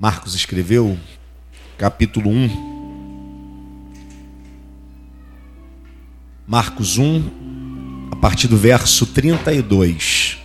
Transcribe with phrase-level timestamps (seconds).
[0.00, 0.96] Marcos escreveu,
[1.76, 3.88] capítulo 1.
[6.46, 10.38] Marcos 1, a partir do verso 32.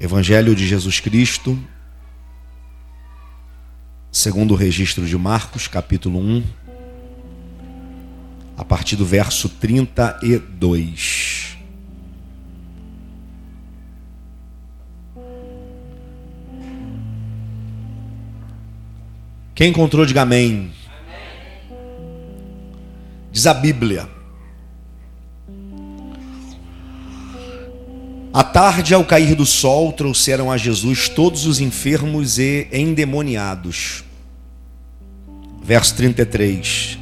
[0.00, 1.56] Evangelho de Jesus Cristo,
[4.10, 6.42] segundo o registro de Marcos, capítulo 1,
[8.56, 11.41] a partir do verso 32.
[19.54, 20.72] Quem encontrou, diga amém.
[23.30, 24.08] Diz a Bíblia.
[28.32, 34.04] À tarde, ao cair do sol, trouxeram a Jesus todos os enfermos e endemoniados.
[35.62, 36.98] Verso 33.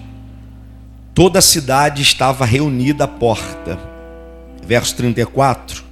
[1.14, 3.78] Toda a cidade estava reunida à porta.
[4.66, 5.84] Verso 34.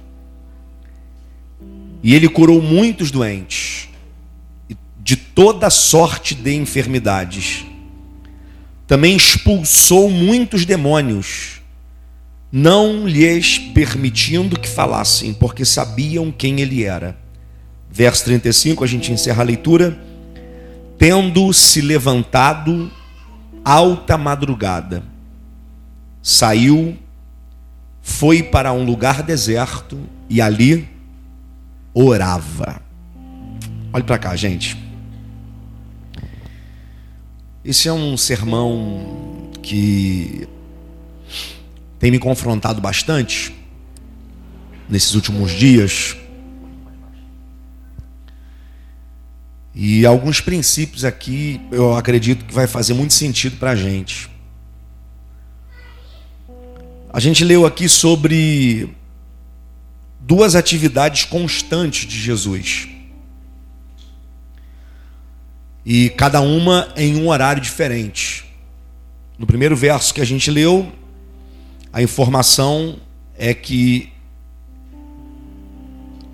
[2.03, 3.88] E ele curou muitos doentes,
[4.99, 7.65] de toda sorte de enfermidades
[8.89, 11.61] também expulsou muitos demônios,
[12.51, 17.15] não lhes permitindo que falassem, porque sabiam quem ele era.
[17.87, 19.95] Verso 35, a gente encerra a leitura.
[20.97, 22.91] Tendo se levantado
[23.63, 25.03] alta madrugada,
[26.19, 26.97] saiu,
[28.01, 30.89] foi para um lugar deserto e ali
[31.93, 32.81] orava.
[33.93, 34.88] Olhe para cá, gente.
[37.69, 40.47] Esse é um sermão que
[41.99, 43.53] tem me confrontado bastante
[44.89, 46.17] nesses últimos dias.
[49.75, 54.31] E alguns princípios aqui eu acredito que vai fazer muito sentido para a gente.
[57.13, 58.95] A gente leu aqui sobre
[60.19, 62.89] duas atividades constantes de Jesus
[65.85, 68.45] e cada uma em um horário diferente.
[69.37, 70.91] No primeiro verso que a gente leu,
[71.91, 72.97] a informação
[73.37, 74.11] é que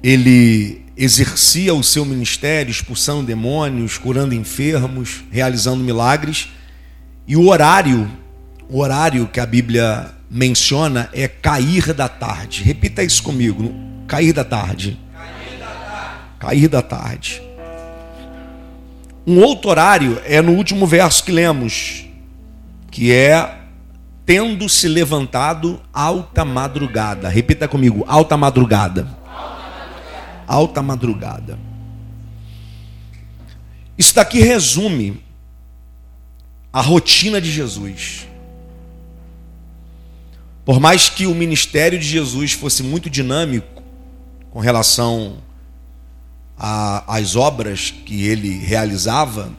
[0.03, 6.49] ele exercia o seu ministério, expulsando demônios, curando enfermos, realizando milagres,
[7.27, 8.09] e o horário,
[8.69, 12.63] o horário que a Bíblia menciona é cair da tarde.
[12.63, 13.73] Repita isso comigo,
[14.07, 14.99] cair da tarde.
[15.13, 16.19] Cair da tarde.
[16.39, 17.44] Cair da tarde.
[19.27, 22.05] Um outro horário é no último verso que lemos,
[22.91, 23.61] que é
[24.25, 27.29] tendo se levantado alta madrugada.
[27.29, 29.07] Repita comigo, alta madrugada.
[30.47, 31.57] Alta madrugada.
[33.97, 35.23] Isso daqui resume
[36.71, 38.27] a rotina de Jesus.
[40.65, 43.81] Por mais que o ministério de Jesus fosse muito dinâmico
[44.51, 45.37] com relação
[46.57, 49.51] a, as obras que ele realizava,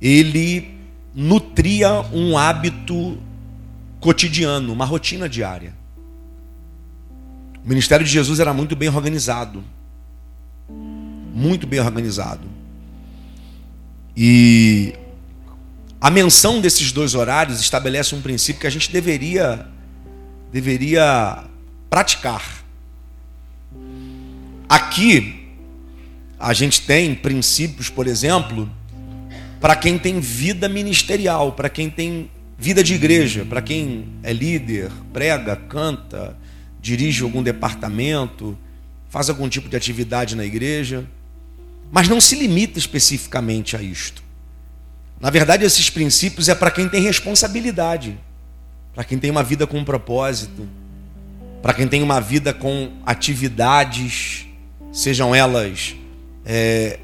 [0.00, 0.74] ele
[1.14, 3.18] nutria um hábito
[4.00, 5.74] cotidiano, uma rotina diária.
[7.64, 9.62] O ministério de Jesus era muito bem organizado.
[10.68, 12.46] Muito bem organizado.
[14.16, 14.94] E
[16.00, 19.66] a menção desses dois horários estabelece um princípio que a gente deveria
[20.52, 21.44] deveria
[21.88, 22.64] praticar.
[24.68, 25.39] Aqui
[26.40, 28.68] a gente tem princípios, por exemplo,
[29.60, 34.90] para quem tem vida ministerial, para quem tem vida de igreja, para quem é líder,
[35.12, 36.34] prega, canta,
[36.80, 38.56] dirige algum departamento,
[39.10, 41.04] faz algum tipo de atividade na igreja,
[41.92, 44.22] mas não se limita especificamente a isto.
[45.20, 48.18] Na verdade, esses princípios é para quem tem responsabilidade,
[48.94, 50.66] para quem tem uma vida com um propósito,
[51.60, 54.46] para quem tem uma vida com atividades,
[54.90, 55.99] sejam elas
[56.44, 56.98] é,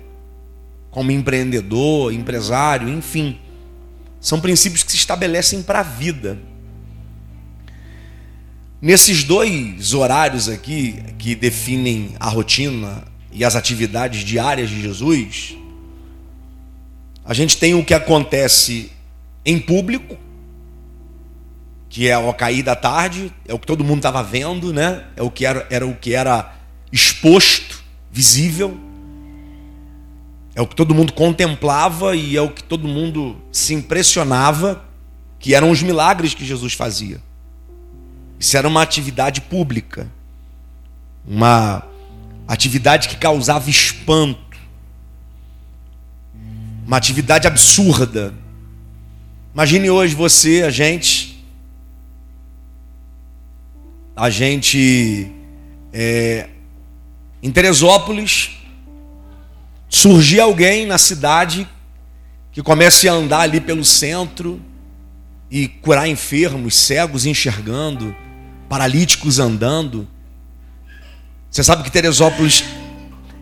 [0.91, 3.39] como empreendedor, empresário, enfim.
[4.21, 6.39] São princípios que se estabelecem para a vida.
[8.81, 15.57] Nesses dois horários aqui, que definem a rotina e as atividades diárias de Jesus,
[17.25, 18.93] a gente tem o que acontece
[19.45, 20.17] em público,
[21.89, 25.05] que é ao cair da tarde, é o que todo mundo estava vendo, né?
[25.17, 26.55] É o que era, era o que era
[26.93, 28.79] exposto, visível.
[30.57, 34.83] É o que todo mundo contemplava e é o que todo mundo se impressionava,
[35.39, 37.21] que eram os milagres que Jesus fazia.
[38.41, 40.11] Isso era uma atividade pública,
[41.27, 41.83] uma
[42.49, 44.57] atividade que causava espanto,
[46.87, 48.33] uma atividade absurda.
[49.53, 51.45] Imagine hoje você, a gente,
[54.17, 55.31] a gente
[55.93, 56.49] é,
[57.43, 58.56] em Teresópolis,
[59.89, 61.69] surgir alguém na cidade
[62.53, 64.61] que comece a andar ali pelo centro
[65.51, 68.15] e curar enfermos, cegos enxergando,
[68.69, 70.09] paralíticos andando.
[71.51, 72.65] Você sabe que Teresópolis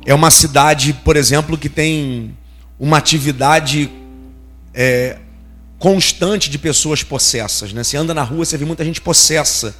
[0.05, 2.37] é uma cidade, por exemplo, que tem
[2.79, 3.91] uma atividade
[4.75, 5.19] é,
[5.79, 7.73] constante de pessoas possessas.
[7.73, 7.83] Né?
[7.83, 9.75] Você anda na rua, você vê muita gente possessa.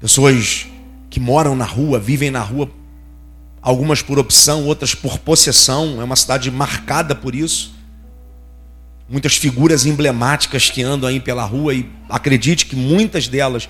[0.00, 0.66] Pessoas
[1.08, 2.70] que moram na rua, vivem na rua,
[3.62, 6.00] algumas por opção, outras por possessão.
[6.00, 7.72] É uma cidade marcada por isso.
[9.08, 13.68] Muitas figuras emblemáticas que andam aí pela rua e acredite que muitas delas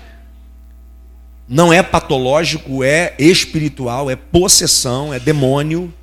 [1.47, 5.93] não é patológico, é espiritual, é possessão, é demônio.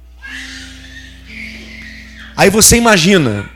[2.36, 3.50] Aí você imagina,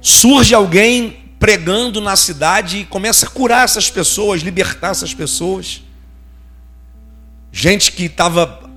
[0.00, 5.82] surge alguém pregando na cidade e começa a curar essas pessoas, libertar essas pessoas.
[7.52, 8.69] Gente que estava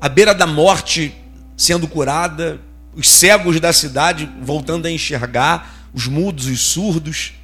[0.00, 1.14] à beira da morte
[1.56, 2.60] sendo curada,
[2.94, 7.34] os cegos da cidade voltando a enxergar, os mudos, os surdos.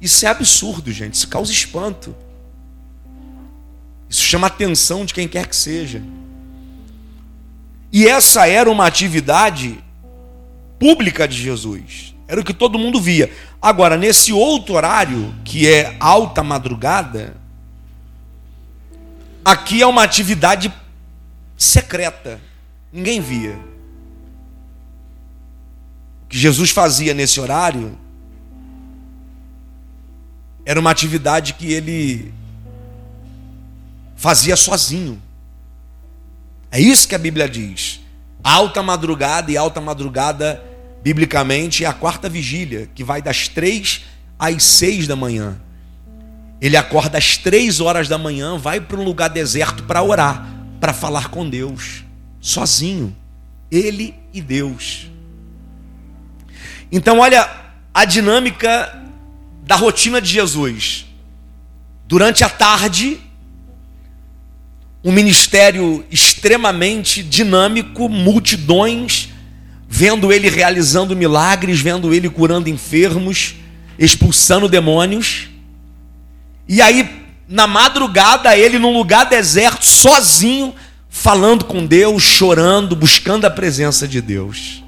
[0.00, 2.14] Isso é absurdo, gente, isso causa espanto.
[4.08, 6.02] Isso chama a atenção de quem quer que seja.
[7.92, 9.78] E essa era uma atividade
[10.78, 12.14] pública de Jesus.
[12.26, 13.30] Era o que todo mundo via.
[13.60, 17.36] Agora, nesse outro horário, que é alta madrugada,
[19.44, 20.72] aqui é uma atividade
[21.60, 22.40] secreta.
[22.90, 23.54] Ninguém via.
[26.24, 27.98] O que Jesus fazia nesse horário
[30.64, 32.32] era uma atividade que ele
[34.16, 35.20] fazia sozinho.
[36.70, 38.00] É isso que a Bíblia diz.
[38.42, 40.62] Alta madrugada e alta madrugada,
[41.02, 44.06] biblicamente, é a quarta vigília, que vai das três
[44.38, 45.60] às seis da manhã.
[46.60, 50.92] Ele acorda às três horas da manhã, vai para um lugar deserto para orar, para
[50.92, 52.04] falar com Deus,
[52.40, 53.14] sozinho.
[53.70, 55.08] Ele e Deus.
[56.90, 57.48] Então, olha
[57.94, 59.00] a dinâmica
[59.64, 61.06] da rotina de Jesus.
[62.08, 63.20] Durante a tarde,
[65.04, 69.28] um ministério extremamente dinâmico, multidões,
[69.88, 73.54] vendo ele realizando milagres, vendo ele curando enfermos,
[73.98, 75.48] expulsando demônios.
[76.66, 80.72] E aí, na madrugada, ele num lugar deserto, sozinho,
[81.08, 84.84] falando com Deus, chorando, buscando a presença de Deus.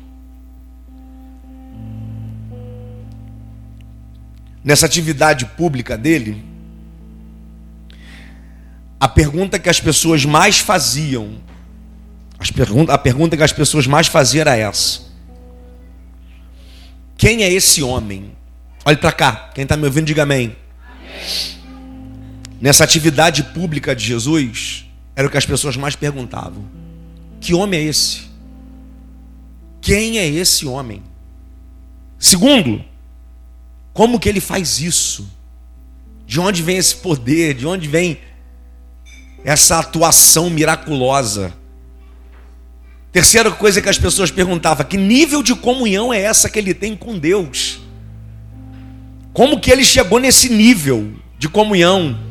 [4.65, 6.45] Nessa atividade pública dele,
[9.01, 11.39] a pergunta que as pessoas mais faziam,
[12.89, 15.01] a pergunta que as pessoas mais faziam era essa:
[17.17, 18.37] Quem é esse homem?
[18.85, 20.57] Olhe para cá, quem está me ouvindo, diga amém.
[20.87, 21.62] amém.
[22.63, 24.87] Nessa atividade pública de Jesus,
[25.17, 26.65] era o que as pessoas mais perguntavam:
[27.41, 28.31] Que homem é esse?
[29.81, 31.03] Quem é esse homem?
[32.21, 32.85] Segundo,
[33.93, 35.29] como que ele faz isso?
[36.25, 37.53] De onde vem esse poder?
[37.53, 38.21] De onde vem
[39.45, 41.53] essa atuação miraculosa.
[43.11, 46.95] Terceira coisa que as pessoas perguntavam: que nível de comunhão é essa que ele tem
[46.95, 47.81] com Deus?
[49.33, 52.31] Como que ele chegou nesse nível de comunhão?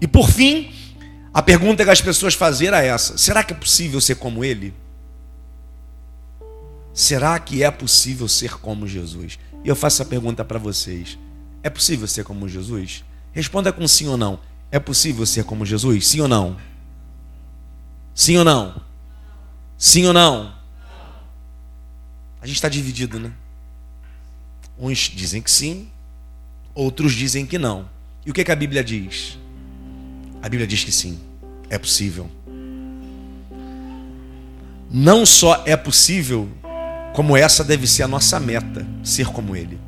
[0.00, 0.72] E por fim,
[1.32, 4.74] a pergunta que as pessoas faziam era essa: será que é possível ser como ele?
[6.92, 9.38] Será que é possível ser como Jesus?
[9.64, 11.18] E eu faço essa pergunta para vocês:
[11.62, 13.04] é possível ser como Jesus?
[13.32, 14.40] Responda com sim ou não.
[14.72, 16.06] É possível ser como Jesus?
[16.06, 16.56] Sim ou não?
[18.14, 18.82] Sim ou não?
[19.76, 20.54] Sim ou não?
[22.40, 23.32] A gente está dividido, né?
[24.78, 25.90] Uns dizem que sim,
[26.74, 27.88] outros dizem que não.
[28.24, 29.38] E o que, que a Bíblia diz?
[30.42, 31.18] A Bíblia diz que sim,
[31.68, 32.30] é possível.
[34.90, 36.48] Não só é possível,
[37.14, 39.78] como essa deve ser a nossa meta, ser como Ele.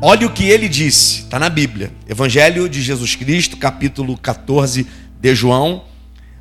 [0.00, 1.90] Olha o que ele disse, está na Bíblia.
[2.08, 4.86] Evangelho de Jesus Cristo, capítulo 14
[5.20, 5.86] de João,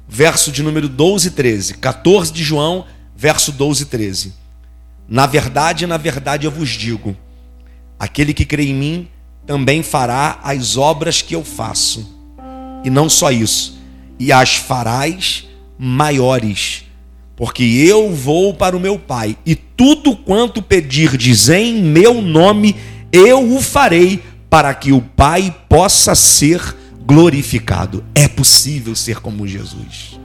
[0.08, 1.74] verso de número 12 e 13.
[1.74, 4.34] 14 de João, verso 12 e 13.
[5.08, 7.18] Na verdade, na verdade eu vos digo:
[8.00, 9.08] aquele que crê em mim
[9.48, 12.16] também fará as obras que eu faço.
[12.84, 13.80] E não só isso,
[14.20, 15.48] e as farás
[15.80, 16.84] maiores,
[17.36, 22.76] porque eu vou para o meu Pai, e tudo quanto pedirdes em meu nome,
[23.12, 26.76] eu o farei para que o Pai possa ser
[27.06, 28.04] glorificado.
[28.14, 30.20] É possível ser como Jesus.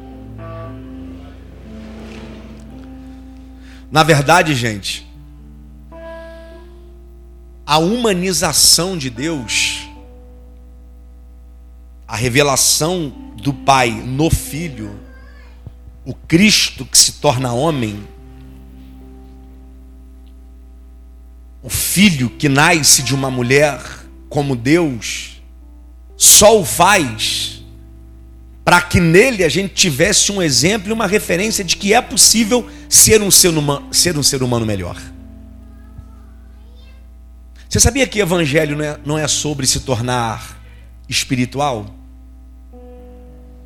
[3.90, 5.06] Na verdade, gente,
[7.72, 9.88] a humanização de Deus,
[12.06, 13.10] a revelação
[13.42, 15.00] do Pai no Filho,
[16.04, 18.06] o Cristo que se torna homem,
[21.62, 23.80] o filho que nasce de uma mulher
[24.28, 25.40] como Deus,
[26.14, 27.64] só o faz
[28.62, 32.68] para que nele a gente tivesse um exemplo e uma referência de que é possível
[32.86, 35.11] ser um ser humano, ser um ser humano melhor.
[37.72, 40.60] Você sabia que evangelho não é, não é sobre se tornar
[41.08, 41.86] espiritual?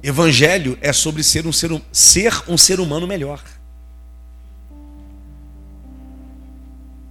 [0.00, 3.42] Evangelho é sobre ser um ser, ser um ser humano melhor.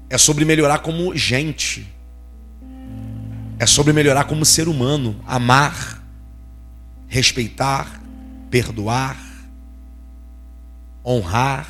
[0.10, 1.86] É sobre melhorar como gente.
[3.60, 6.02] É sobre melhorar como ser humano, amar,
[7.10, 8.02] respeitar,
[8.50, 9.18] perdoar,
[11.06, 11.68] honrar.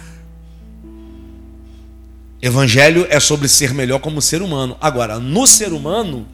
[2.42, 4.78] Evangelho é sobre ser melhor como ser humano.
[4.80, 6.28] Agora, no ser humano,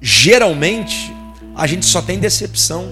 [0.00, 1.12] geralmente,
[1.54, 2.90] a gente só tem decepção.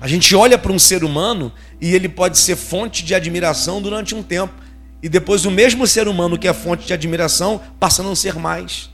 [0.00, 4.14] A gente olha para um ser humano e ele pode ser fonte de admiração durante
[4.14, 4.54] um tempo.
[5.02, 8.34] E depois o mesmo ser humano que é fonte de admiração passa a não ser
[8.34, 8.90] mais.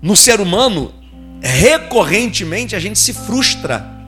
[0.00, 0.94] No ser humano,
[1.42, 3.99] recorrentemente a gente se frustra.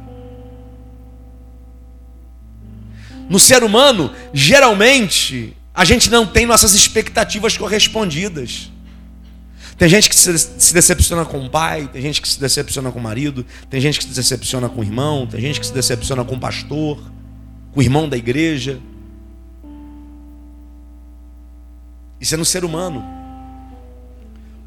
[3.33, 8.71] No ser humano, geralmente, a gente não tem nossas expectativas correspondidas.
[9.79, 13.03] Tem gente que se decepciona com o pai, tem gente que se decepciona com o
[13.03, 16.35] marido, tem gente que se decepciona com o irmão, tem gente que se decepciona com
[16.35, 17.11] o pastor,
[17.73, 18.79] com o irmão da igreja.
[22.21, 23.03] Isso é no ser humano.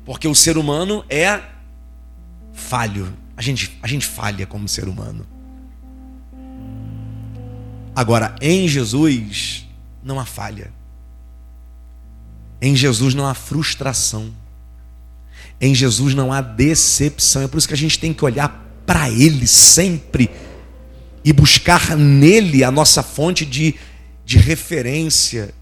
[0.04, 1.40] Porque o ser humano é
[2.52, 3.14] falho.
[3.38, 5.35] A gente, a gente falha como ser humano.
[7.96, 9.66] Agora, em Jesus
[10.04, 10.72] não há falha.
[12.62, 14.34] Em Jesus não há frustração.
[15.62, 17.44] Em Jesus não há decepção.
[17.44, 20.30] É por isso que a gente tem que olhar para Ele sempre
[21.24, 23.74] e buscar nele a nossa fonte de,
[24.24, 25.54] de referência,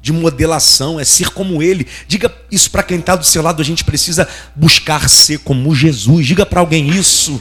[0.00, 1.86] de modelação, é ser como Ele.
[2.08, 6.26] Diga isso para quem está do seu lado, a gente precisa buscar ser como Jesus.
[6.26, 7.40] Diga para alguém isso.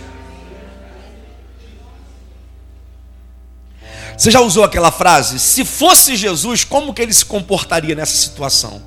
[4.21, 5.39] Você já usou aquela frase?
[5.39, 8.79] Se fosse Jesus, como que ele se comportaria nessa situação?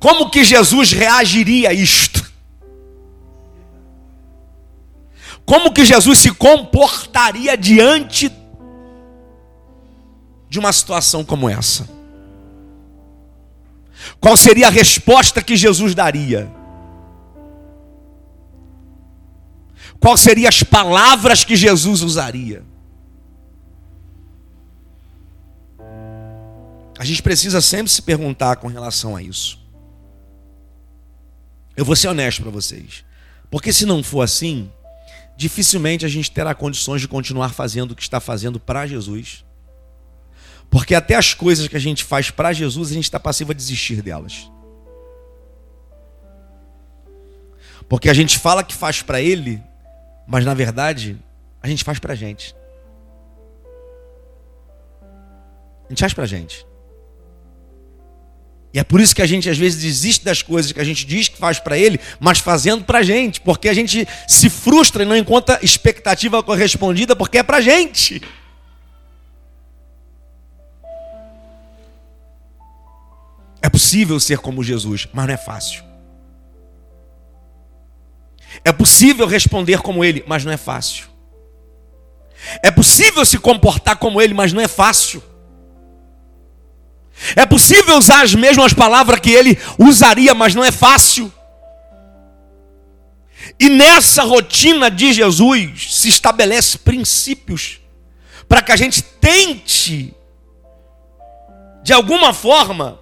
[0.00, 2.28] Como que Jesus reagiria a isto?
[5.46, 8.32] Como que Jesus se comportaria diante
[10.48, 11.88] de uma situação como essa?
[14.18, 16.59] Qual seria a resposta que Jesus daria?
[20.00, 22.64] Quais seriam as palavras que Jesus usaria?
[26.98, 29.58] A gente precisa sempre se perguntar com relação a isso.
[31.76, 33.04] Eu vou ser honesto para vocês.
[33.50, 34.70] Porque se não for assim,
[35.36, 39.44] dificilmente a gente terá condições de continuar fazendo o que está fazendo para Jesus.
[40.70, 43.54] Porque até as coisas que a gente faz para Jesus, a gente está passivo a
[43.54, 44.50] desistir delas.
[47.88, 49.60] Porque a gente fala que faz para Ele,
[50.30, 51.18] mas na verdade,
[51.60, 52.54] a gente faz para a gente.
[55.86, 56.64] A gente faz para a gente.
[58.72, 61.04] E é por isso que a gente às vezes desiste das coisas que a gente
[61.04, 65.02] diz que faz para ele, mas fazendo para a gente, porque a gente se frustra
[65.02, 68.22] e não encontra expectativa correspondida, porque é para a gente.
[73.60, 75.89] É possível ser como Jesus, mas não é fácil.
[78.64, 81.08] É possível responder como ele, mas não é fácil.
[82.62, 85.22] É possível se comportar como ele, mas não é fácil.
[87.36, 91.32] É possível usar as mesmas palavras que ele usaria, mas não é fácil.
[93.58, 97.80] E nessa rotina de Jesus se estabelece princípios
[98.48, 100.14] para que a gente tente
[101.82, 102.98] de alguma forma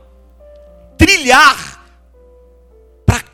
[0.97, 1.85] trilhar
[3.07, 3.25] para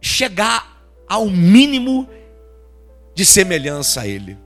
[0.00, 2.08] chegar ao mínimo
[3.14, 4.38] de semelhança a ele.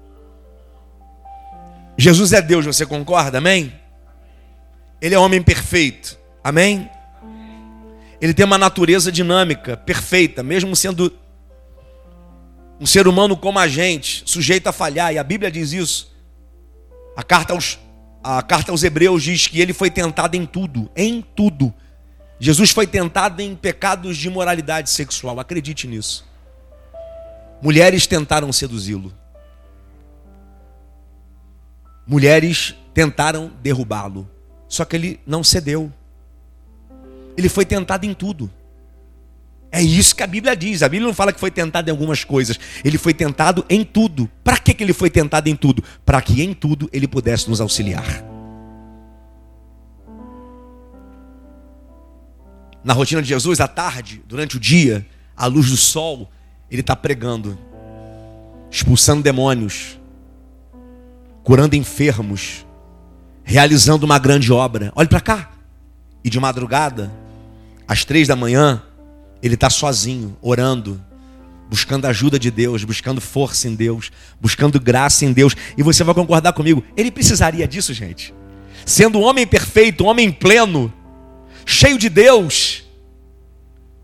[1.96, 3.38] Jesus é Deus, você concorda?
[3.38, 3.72] Amém?
[5.00, 6.18] Ele é homem perfeito.
[6.42, 6.90] Amém?
[8.20, 11.12] Ele tem uma natureza dinâmica, perfeita, mesmo sendo
[12.80, 16.14] um ser humano como a gente, sujeito a falhar, e a Bíblia diz isso.
[17.16, 17.78] A carta aos,
[18.22, 21.72] a carta aos Hebreus diz que ele foi tentado em tudo, em tudo.
[22.38, 26.25] Jesus foi tentado em pecados de imoralidade sexual, acredite nisso.
[27.60, 29.12] Mulheres tentaram seduzi-lo.
[32.06, 34.28] Mulheres tentaram derrubá-lo.
[34.68, 35.92] Só que ele não cedeu.
[37.36, 38.50] Ele foi tentado em tudo.
[39.70, 40.82] É isso que a Bíblia diz.
[40.82, 42.58] A Bíblia não fala que foi tentado em algumas coisas.
[42.84, 44.30] Ele foi tentado em tudo.
[44.42, 45.82] Para que, ele foi tentado em tudo?
[46.04, 48.24] Para que em tudo ele pudesse nos auxiliar.
[52.82, 55.04] Na rotina de Jesus, à tarde, durante o dia,
[55.36, 56.30] à luz do sol,
[56.70, 57.58] ele está pregando,
[58.70, 59.98] expulsando demônios,
[61.42, 62.66] curando enfermos,
[63.44, 64.92] realizando uma grande obra.
[64.96, 65.52] Olhe para cá.
[66.24, 67.12] E de madrugada,
[67.86, 68.82] às três da manhã,
[69.40, 71.00] ele está sozinho, orando,
[71.70, 75.54] buscando ajuda de Deus, buscando força em Deus, buscando graça em Deus.
[75.76, 78.34] E você vai concordar comigo, ele precisaria disso, gente.
[78.84, 80.92] Sendo um homem perfeito, um homem pleno,
[81.64, 82.85] cheio de Deus.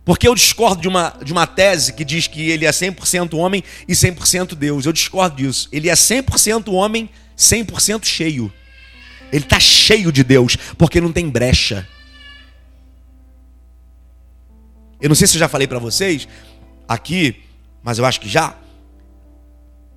[0.05, 3.63] Porque eu discordo de uma, de uma tese que diz que ele é 100% homem
[3.87, 4.85] e 100% Deus.
[4.85, 5.69] Eu discordo disso.
[5.71, 8.53] Ele é 100% homem, 100% cheio.
[9.33, 11.89] Ele está cheio de Deus, porque não tem brecha.
[15.01, 16.29] Eu não sei se eu já falei para vocês
[16.87, 17.43] aqui,
[17.83, 18.57] mas eu acho que já.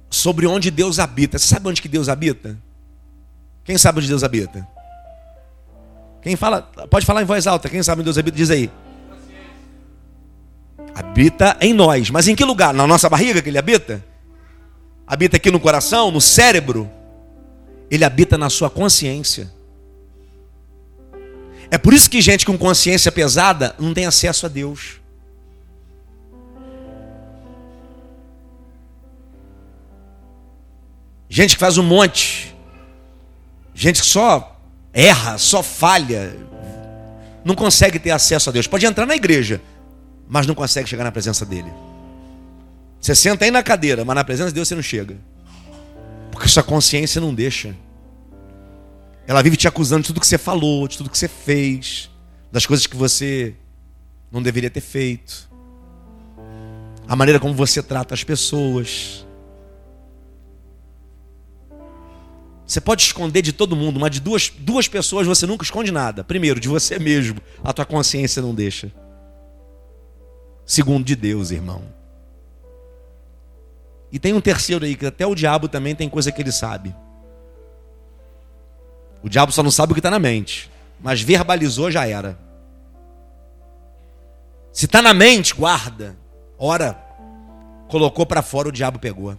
[0.10, 1.38] Sobre onde Deus habita.
[1.38, 2.58] Você sabe onde que Deus habita?
[3.64, 4.68] Quem sabe onde Deus habita?
[6.22, 7.68] Quem fala, pode falar em voz alta.
[7.70, 8.38] Quem sabe onde Deus habita?
[8.38, 8.70] Diz aí.
[10.94, 12.10] Habita em nós.
[12.10, 12.74] Mas em que lugar?
[12.74, 14.04] Na nossa barriga que ele habita?
[15.08, 16.90] Habita aqui no coração, no cérebro?
[17.90, 19.52] Ele habita na sua consciência.
[21.70, 25.00] É por isso que gente com consciência pesada não tem acesso a Deus.
[31.30, 32.56] Gente que faz um monte.
[33.74, 34.58] Gente que só
[34.94, 36.36] erra, só falha.
[37.44, 38.68] Não consegue ter acesso a Deus.
[38.68, 39.62] Pode entrar na igreja,
[40.28, 41.72] mas não consegue chegar na presença dele.
[43.00, 45.18] Você senta aí na cadeira, mas na presença de Deus você não chega.
[46.32, 47.76] Porque sua consciência não deixa.
[49.28, 52.10] Ela vive te acusando de tudo que você falou, de tudo que você fez,
[52.52, 53.56] das coisas que você
[54.32, 55.50] não deveria ter feito,
[57.08, 59.26] a maneira como você trata as pessoas.
[62.66, 66.24] Você pode esconder de todo mundo, mas de duas, duas pessoas você nunca esconde nada.
[66.24, 68.92] Primeiro, de você mesmo, a tua consciência não deixa.
[70.66, 71.84] Segundo, de Deus, irmão.
[74.12, 76.96] E tem um terceiro aí, que até o diabo também tem coisa que ele sabe.
[79.22, 82.38] O diabo só não sabe o que está na mente, mas verbalizou já era.
[84.72, 86.16] Se está na mente, guarda.
[86.58, 86.94] Ora,
[87.88, 89.38] colocou para fora, o diabo pegou.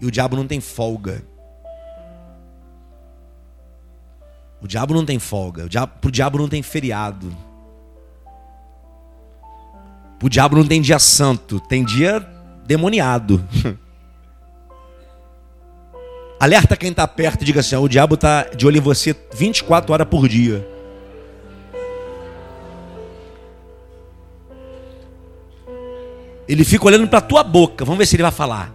[0.00, 1.22] E o diabo não tem folga.
[4.60, 5.64] O diabo não tem folga.
[5.64, 7.34] O diabo, pro diabo não tem feriado.
[10.26, 11.60] Pro diabo não tem dia santo.
[11.60, 12.18] Tem dia
[12.66, 13.46] demoniado.
[16.40, 19.92] Alerta quem está perto e diga assim: o diabo está de olho em você 24
[19.92, 20.68] horas por dia.
[26.48, 27.84] Ele fica olhando para a tua boca.
[27.84, 28.74] Vamos ver se ele vai falar.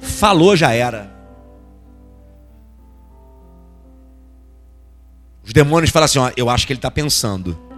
[0.00, 1.12] Falou, já era.
[5.44, 7.71] Os demônios falam assim: ó, eu acho que ele está pensando.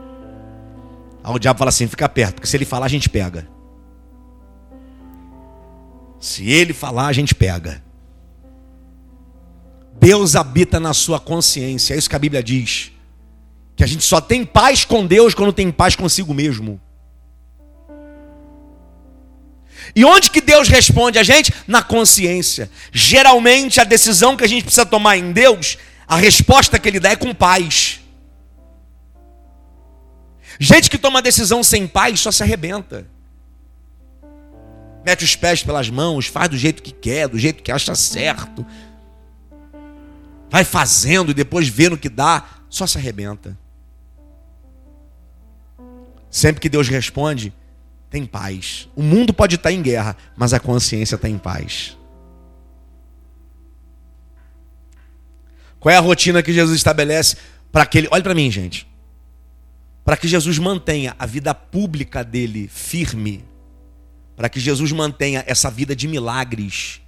[1.25, 3.49] Aí o diabo fala assim: fica perto, porque se ele falar, a gente pega.
[6.21, 7.83] Se ele falar, a gente pega.
[9.99, 11.95] Deus habita na sua consciência.
[11.95, 12.93] É isso que a Bíblia diz.
[13.75, 16.81] Que a gente só tem paz com Deus quando tem paz consigo mesmo.
[19.95, 21.53] E onde que Deus responde a gente?
[21.67, 22.71] Na consciência.
[22.93, 27.11] Geralmente a decisão que a gente precisa tomar em Deus, a resposta que ele dá
[27.11, 28.01] é com paz.
[30.59, 33.07] Gente que toma decisão sem paz só se arrebenta.
[35.05, 38.65] Mete os pés pelas mãos, faz do jeito que quer, do jeito que acha certo
[40.55, 43.59] vai fazendo e depois vendo que dá, só se arrebenta.
[46.31, 47.53] Sempre que Deus responde,
[48.09, 48.89] tem paz.
[48.95, 51.99] O mundo pode estar em guerra, mas a consciência está em paz.
[55.81, 57.37] Qual é a rotina que Jesus estabelece
[57.73, 58.07] para aquele.
[58.13, 58.87] Olha para mim, gente.
[60.05, 63.45] Para que Jesus mantenha a vida pública dele firme,
[64.37, 67.01] para que Jesus mantenha essa vida de milagres,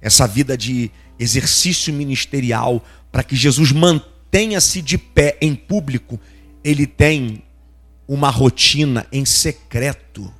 [0.00, 6.20] essa vida de exercício ministerial, para que Jesus mantenha-se de pé em público,
[6.62, 7.42] ele tem
[8.06, 10.32] uma rotina em secreto.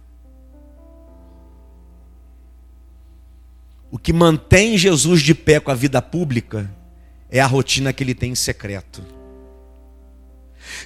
[3.91, 6.71] O que mantém Jesus de pé com a vida pública
[7.31, 9.22] é a rotina que ele tem em secreto.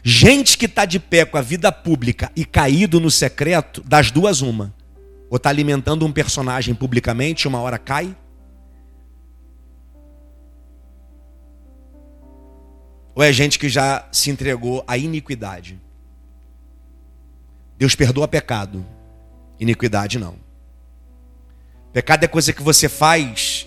[0.03, 4.41] Gente que está de pé com a vida pública e caído no secreto, das duas,
[4.43, 4.75] uma.
[5.29, 8.17] Ou está alimentando um personagem publicamente, uma hora cai,
[13.17, 15.81] Ou é gente que já se entregou à iniquidade?
[17.79, 18.85] Deus perdoa pecado.
[19.59, 20.37] Iniquidade não.
[21.95, 23.67] Pecado é coisa que você faz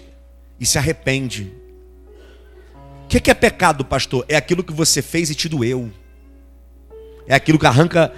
[0.59, 1.51] e se arrepende.
[3.09, 4.23] O que é pecado, pastor?
[4.29, 5.91] É aquilo que você fez e te doeu.
[7.27, 8.13] É aquilo que arranca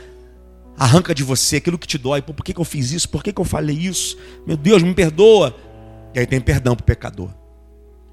[0.77, 2.21] arranca de você, aquilo que te dói.
[2.21, 3.07] Pô, por que, que eu fiz isso?
[3.07, 4.17] Por que, que eu falei isso?
[4.45, 5.55] Meu Deus, me perdoa.
[6.13, 7.29] E aí tem perdão para o pecador.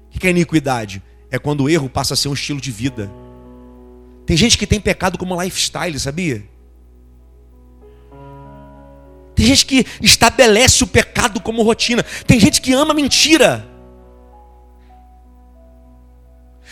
[0.05, 1.03] O que é iniquidade?
[1.29, 3.11] É quando o erro passa a ser um estilo de vida.
[4.25, 6.47] Tem gente que tem pecado como lifestyle, sabia?
[9.35, 12.03] Tem gente que estabelece o pecado como rotina.
[12.25, 13.67] Tem gente que ama mentira.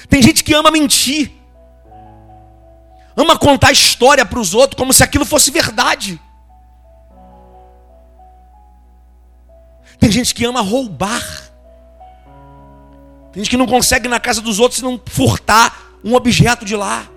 [0.10, 1.32] Tem gente que ama mentir.
[3.16, 6.22] Ama contar história para os outros como se aquilo fosse verdade.
[10.00, 11.24] Tem gente que ama roubar.
[13.32, 16.76] Tem gente que não consegue ir na casa dos outros não furtar um objeto de
[16.76, 17.08] lá.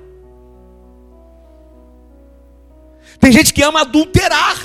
[3.19, 4.57] Tem gente que ama adulterar,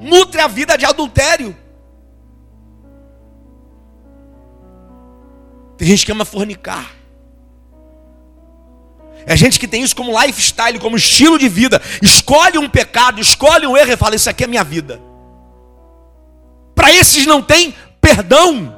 [0.00, 1.56] nutre a vida de adultério.
[5.76, 6.99] Tem gente que ama fornicar.
[9.26, 11.80] É gente que tem isso como lifestyle, como estilo de vida.
[12.02, 15.00] Escolhe um pecado, escolhe um erro e fala: Isso aqui é minha vida.
[16.74, 18.76] Para esses não tem perdão.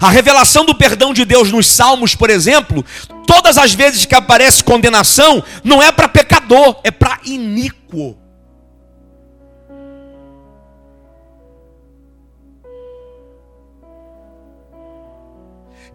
[0.00, 2.84] A revelação do perdão de Deus nos Salmos, por exemplo,
[3.26, 8.16] todas as vezes que aparece condenação, não é para pecador, é para iníquo.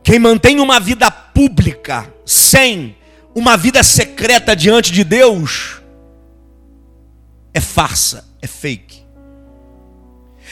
[0.08, 2.96] Quem mantém uma vida pública sem
[3.36, 5.82] uma vida secreta diante de Deus
[7.54, 9.04] é farsa, é fake.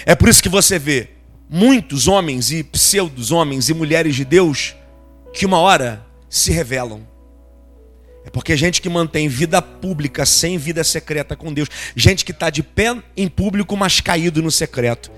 [0.05, 1.07] É por isso que você vê
[1.49, 4.75] muitos homens e pseudos homens e mulheres de Deus
[5.33, 7.07] que uma hora se revelam.
[8.25, 12.49] É porque gente que mantém vida pública sem vida secreta com Deus, gente que está
[12.49, 15.09] de pé em público, mas caído no secreto.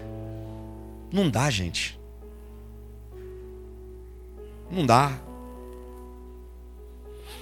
[1.12, 1.97] Não dá, gente.
[4.70, 5.20] Não dá.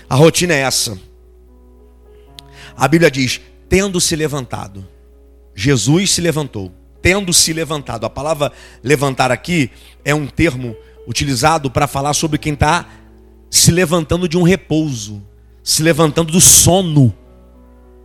[0.09, 0.97] A rotina é essa.
[2.75, 4.85] A Bíblia diz: tendo se levantado.
[5.53, 6.71] Jesus se levantou.
[7.01, 8.05] Tendo se levantado.
[8.05, 8.51] A palavra
[8.83, 9.71] levantar aqui
[10.03, 10.75] é um termo
[11.07, 12.87] utilizado para falar sobre quem está
[13.49, 15.23] se levantando de um repouso,
[15.63, 17.15] se levantando do sono,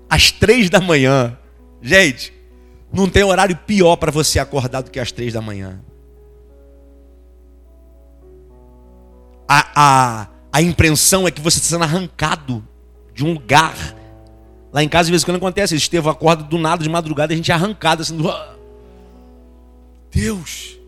[0.09, 1.37] às três da manhã.
[1.83, 2.33] Gente,
[2.93, 5.81] não tem horário pior para você acordar do que às três da manhã.
[9.53, 12.65] A, a, a impressão é que você está sendo arrancado
[13.13, 13.75] de um lugar.
[14.73, 17.37] Lá em casa, de vez em quando acontece, Estevão acorda do nada de madrugada, a
[17.37, 18.17] gente é arrancado assim.
[20.13, 20.79] Deus.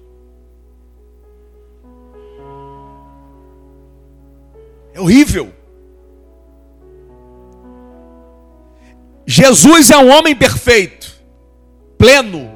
[4.94, 5.52] É horrível.
[9.26, 11.20] Jesus é um homem perfeito,
[11.98, 12.48] pleno,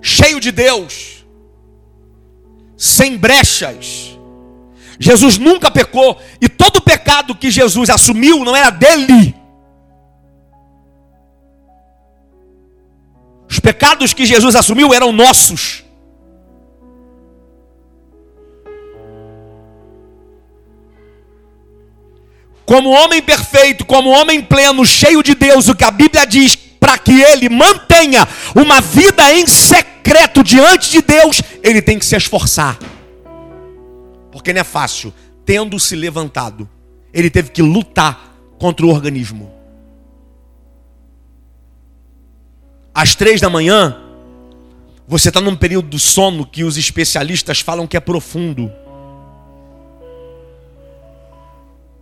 [0.00, 1.26] cheio de Deus,
[2.76, 4.11] sem brechas
[4.98, 9.34] Jesus nunca pecou, e todo pecado que Jesus assumiu não era dele.
[13.48, 15.84] Os pecados que Jesus assumiu eram nossos.
[22.64, 26.96] Como homem perfeito, como homem pleno, cheio de Deus, o que a Bíblia diz, para
[26.96, 32.78] que ele mantenha uma vida em secreto diante de Deus, ele tem que se esforçar.
[34.32, 35.12] Porque não é fácil.
[35.44, 36.68] Tendo se levantado,
[37.12, 39.52] ele teve que lutar contra o organismo.
[42.94, 43.96] Às três da manhã,
[45.06, 48.70] você está num período do sono que os especialistas falam que é profundo.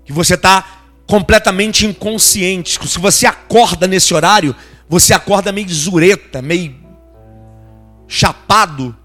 [0.04, 2.78] Que você está completamente inconsciente.
[2.88, 4.54] Se você acorda nesse horário,
[4.88, 6.76] você acorda meio zureta, meio
[8.06, 8.96] chapado.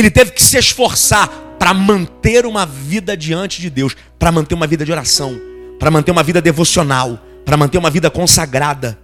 [0.00, 4.66] Ele teve que se esforçar para manter uma vida diante de Deus, para manter uma
[4.66, 5.38] vida de oração,
[5.78, 8.98] para manter uma vida devocional, para manter uma vida consagrada.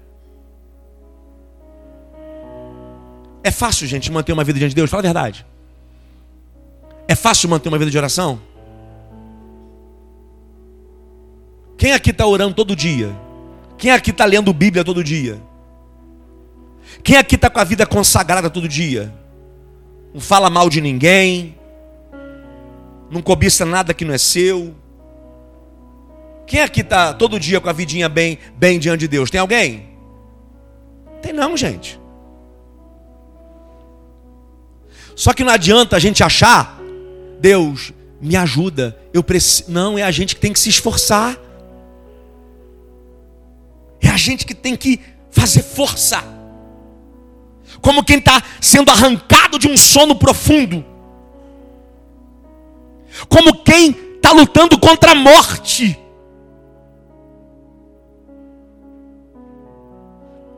[3.45, 4.89] É fácil, gente, manter uma vida diante de Deus?
[4.89, 5.45] Fala a verdade.
[7.07, 8.41] É fácil manter uma vida de oração?
[11.77, 13.15] Quem aqui está orando todo dia?
[13.77, 15.39] Quem aqui está lendo Bíblia todo dia?
[17.05, 19.26] Quem aqui está com a vida consagrada todo dia?
[20.17, 21.55] Não fala mal de ninguém,
[23.11, 24.75] não cobiça nada que não é seu.
[26.47, 29.29] Quem aqui está todo dia com a vidinha bem, bem diante de Deus?
[29.29, 29.91] Tem alguém?
[31.21, 32.01] Tem não, gente.
[35.15, 36.81] Só que não adianta a gente achar,
[37.39, 38.99] Deus, me ajuda.
[39.13, 39.71] Eu preciso.
[39.71, 41.39] Não, é a gente que tem que se esforçar.
[44.01, 44.99] É a gente que tem que
[45.31, 46.36] fazer força.
[47.87, 50.85] Como quem está sendo arrancado de um sono profundo.
[53.29, 55.97] Como quem está lutando contra a morte.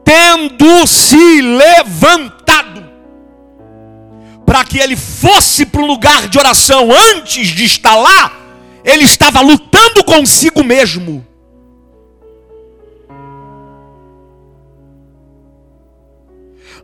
[0.03, 2.88] Tendo se levantado
[4.47, 8.33] para que ele fosse para o lugar de oração antes de estar lá,
[8.83, 11.28] ele estava lutando consigo mesmo.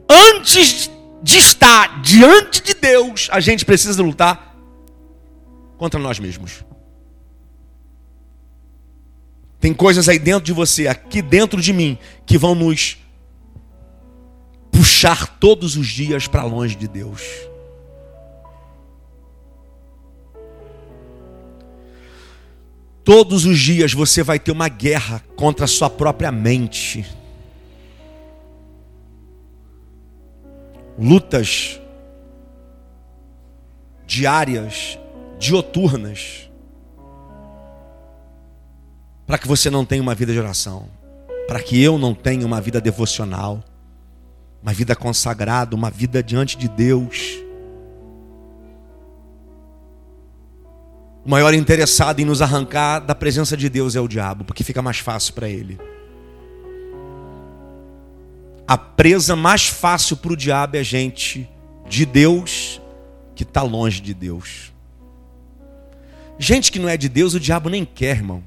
[0.08, 0.90] Antes
[1.22, 4.54] de estar diante de Deus, a gente precisa lutar
[5.78, 6.64] contra nós mesmos.
[9.58, 12.98] Tem coisas aí dentro de você, aqui dentro de mim, que vão nos
[14.70, 17.22] puxar todos os dias para longe de Deus.
[23.02, 27.06] Todos os dias você vai ter uma guerra contra a sua própria mente.
[30.98, 31.80] Lutas
[34.07, 34.98] diárias,
[35.38, 36.50] dioturnas,
[39.26, 40.88] para que você não tenha uma vida de oração,
[41.48, 43.62] para que eu não tenha uma vida devocional,
[44.62, 47.38] uma vida consagrada, uma vida diante de Deus.
[51.24, 54.83] O maior interessado em nos arrancar da presença de Deus é o diabo, porque fica
[54.83, 55.78] mais fácil para ele.
[58.66, 61.48] A presa mais fácil para o diabo é gente
[61.88, 62.81] de Deus
[63.35, 64.72] que está longe de Deus.
[66.38, 68.42] Gente que não é de Deus, o diabo nem quer, irmão.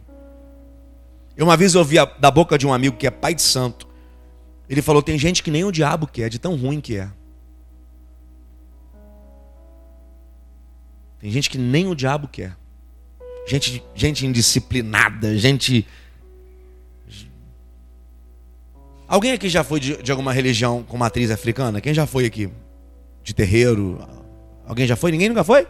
[1.36, 3.88] Eu uma vez ouvi da boca de um amigo que é pai de santo.
[4.68, 7.10] Ele falou: tem gente que nem o diabo quer, de tão ruim que é.
[11.20, 12.58] Tem gente que nem o diabo quer
[13.48, 15.88] gente, gente indisciplinada, gente.
[19.08, 21.80] Alguém aqui já foi de, de, alguma religião com matriz africana?
[21.80, 22.50] Quem já foi aqui?
[23.24, 24.06] De terreiro?
[24.65, 25.12] Alguém já foi?
[25.12, 25.65] Ninguém nunca foi?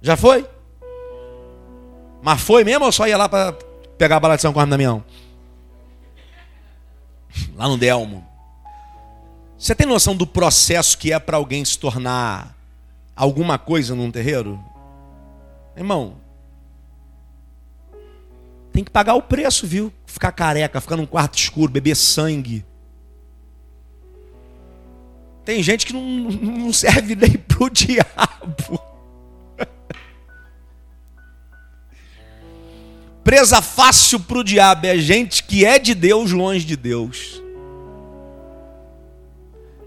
[0.00, 0.46] Já foi?
[2.22, 3.52] Mas foi mesmo ou só ia lá para
[3.96, 5.02] pegar a bala de São Corno Damião?
[7.56, 8.24] Lá no Delmo.
[9.58, 12.56] Você tem noção do processo que é para alguém se tornar
[13.16, 14.58] alguma coisa num terreiro?
[15.76, 16.14] Irmão,
[18.72, 19.92] tem que pagar o preço, viu?
[20.08, 22.64] Ficar careca, ficar num quarto escuro, beber sangue.
[25.44, 28.80] Tem gente que não, não serve nem pro diabo.
[33.22, 37.42] Presa fácil pro diabo é gente que é de Deus longe de Deus.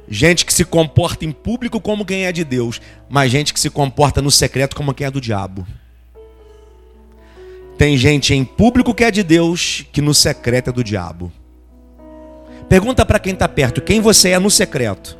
[0.07, 2.79] Gente que se comporta em público como quem é de Deus,
[3.09, 5.65] mas gente que se comporta no secreto como quem é do diabo.
[7.81, 11.31] Tem gente em público que é de Deus, que no secreto é do diabo.
[12.69, 15.17] Pergunta para quem está perto: quem você é no secreto?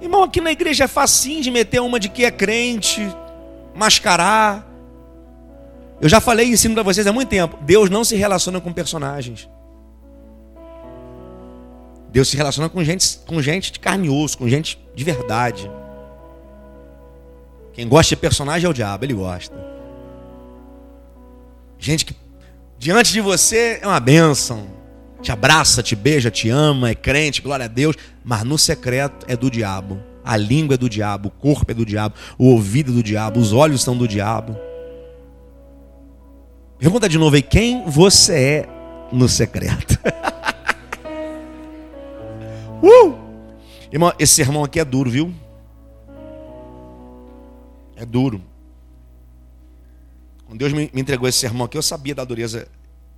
[0.00, 3.00] Irmão, aqui na igreja é facinho de meter uma de que é crente,
[3.74, 4.70] mascarar.
[6.00, 7.58] Eu já falei e ensino para vocês há muito tempo.
[7.62, 9.48] Deus não se relaciona com personagens.
[12.12, 15.70] Deus se relaciona com gente, com gente de carne e osso, com gente de verdade.
[17.72, 19.54] Quem gosta de personagem é o diabo, ele gosta.
[21.78, 22.14] Gente que
[22.78, 24.78] diante de você é uma bênção.
[25.22, 27.94] Te abraça, te beija, te ama, é crente, glória a Deus.
[28.24, 30.00] Mas no secreto é do diabo.
[30.24, 33.40] A língua é do diabo, o corpo é do diabo, o ouvido é do diabo,
[33.40, 34.56] os olhos são do diabo.
[36.78, 38.68] Pergunta de novo aí, quem você é
[39.12, 39.98] no secreto?
[42.82, 43.18] Uh!
[43.92, 45.34] Irmão, esse sermão aqui é duro, viu?
[47.96, 48.42] É duro.
[50.46, 52.68] Quando Deus me entregou esse sermão aqui, eu sabia da dureza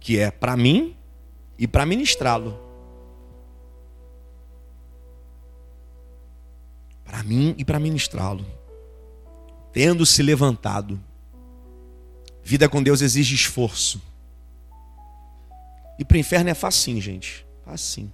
[0.00, 0.96] que é para mim
[1.58, 2.58] e para ministrá-lo.
[7.04, 8.44] Para mim e para ministrá-lo.
[9.72, 11.00] Tendo se levantado.
[12.42, 14.02] Vida com Deus exige esforço.
[15.98, 17.46] E para o inferno é facinho, gente.
[17.64, 18.12] Facinho.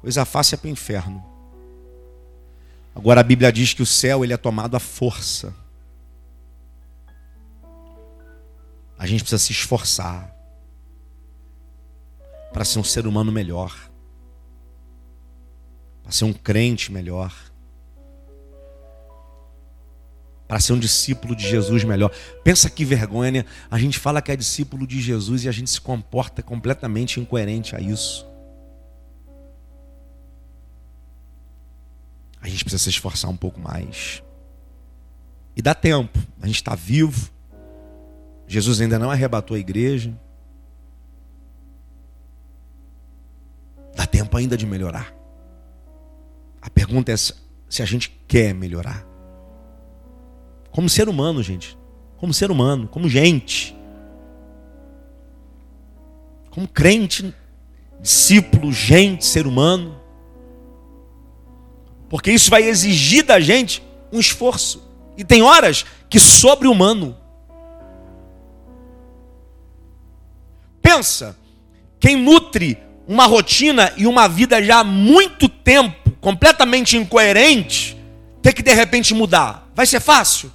[0.00, 1.24] Coisa fácil é para o inferno.
[2.94, 5.54] Agora a Bíblia diz que o céu ele é tomado à força.
[8.98, 10.34] A gente precisa se esforçar
[12.52, 13.90] para ser um ser humano melhor,
[16.02, 17.34] para ser um crente melhor,
[20.48, 22.10] para ser um discípulo de Jesus melhor.
[22.42, 25.80] Pensa que vergonha, a gente fala que é discípulo de Jesus e a gente se
[25.80, 28.26] comporta completamente incoerente a isso.
[32.46, 34.22] A gente precisa se esforçar um pouco mais.
[35.56, 36.16] E dá tempo.
[36.40, 37.30] A gente está vivo.
[38.46, 40.16] Jesus ainda não arrebatou a igreja.
[43.96, 45.12] Dá tempo ainda de melhorar.
[46.62, 49.04] A pergunta é se a gente quer melhorar.
[50.70, 51.76] Como ser humano, gente.
[52.16, 53.76] Como ser humano, como gente.
[56.50, 57.34] Como crente,
[58.00, 60.05] discípulo, gente, ser humano.
[62.08, 64.82] Porque isso vai exigir da gente um esforço.
[65.16, 67.16] E tem horas que sobre-humano.
[70.80, 71.36] Pensa,
[71.98, 77.96] quem nutre uma rotina e uma vida já há muito tempo, completamente incoerente,
[78.42, 79.68] ter que de repente mudar.
[79.74, 80.52] Vai ser fácil?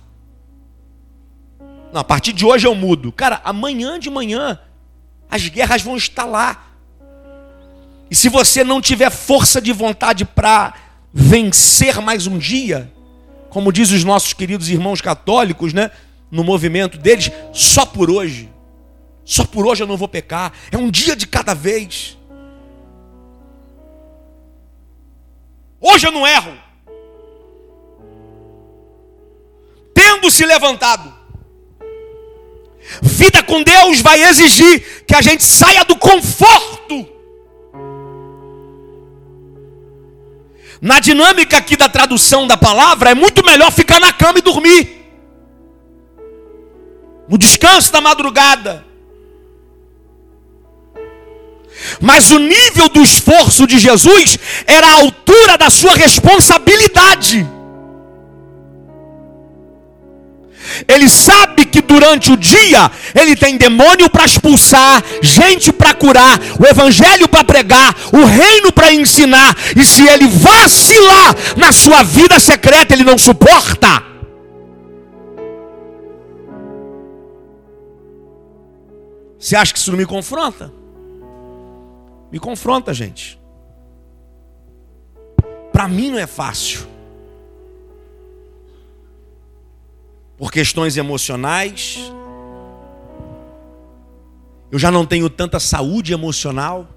[1.91, 3.11] Não, a partir de hoje eu mudo.
[3.11, 4.59] Cara, amanhã de manhã
[5.29, 6.67] as guerras vão estar lá.
[8.09, 10.73] E se você não tiver força de vontade para
[11.13, 12.91] vencer mais um dia,
[13.49, 15.91] como diz os nossos queridos irmãos católicos, né,
[16.29, 18.49] no movimento deles, só por hoje.
[19.25, 20.53] Só por hoje eu não vou pecar.
[20.71, 22.17] É um dia de cada vez.
[25.79, 26.53] Hoje eu não erro.
[29.93, 31.13] Tendo se levantado.
[33.01, 37.20] Vida com Deus vai exigir que a gente saia do conforto.
[40.81, 45.05] Na dinâmica aqui da tradução da palavra, é muito melhor ficar na cama e dormir.
[47.29, 48.83] No descanso da madrugada.
[51.99, 57.47] Mas o nível do esforço de Jesus era a altura da sua responsabilidade.
[60.91, 66.65] Ele sabe que durante o dia ele tem demônio para expulsar, gente para curar, o
[66.65, 69.55] evangelho para pregar, o reino para ensinar.
[69.75, 74.03] E se ele vacilar na sua vida secreta, ele não suporta.
[79.39, 80.71] Você acha que isso não me confronta?
[82.31, 83.39] Me confronta, gente.
[85.71, 86.90] Para mim não é fácil.
[90.41, 91.99] Por questões emocionais.
[94.71, 96.87] Eu já não tenho tanta saúde emocional.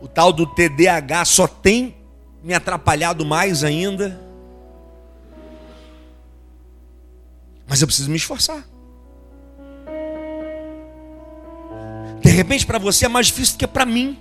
[0.00, 1.94] O tal do TDAH só tem
[2.42, 4.18] me atrapalhado mais ainda.
[7.68, 8.66] Mas eu preciso me esforçar.
[12.22, 14.18] De repente para você é mais difícil do que para mim.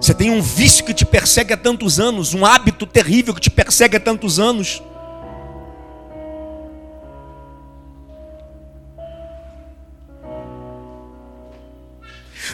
[0.00, 3.50] Você tem um vício que te persegue há tantos anos, um hábito terrível que te
[3.50, 4.82] persegue há tantos anos.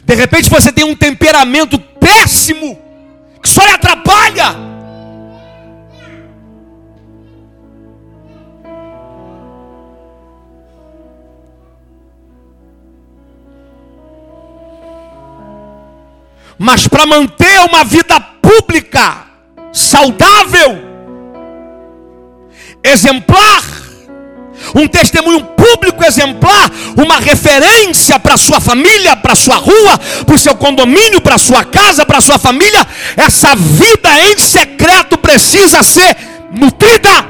[0.05, 2.79] De repente você tem um temperamento péssimo
[3.43, 4.72] que só lhe atrapalha.
[16.63, 19.25] Mas para manter uma vida pública,
[19.73, 20.79] saudável,
[22.85, 23.65] exemplar,
[24.73, 30.55] um testemunho público exemplar, uma referência para sua família, para sua rua, para o seu
[30.55, 36.17] condomínio, para sua casa, para sua família, essa vida em secreto precisa ser
[36.53, 37.27] nutrida.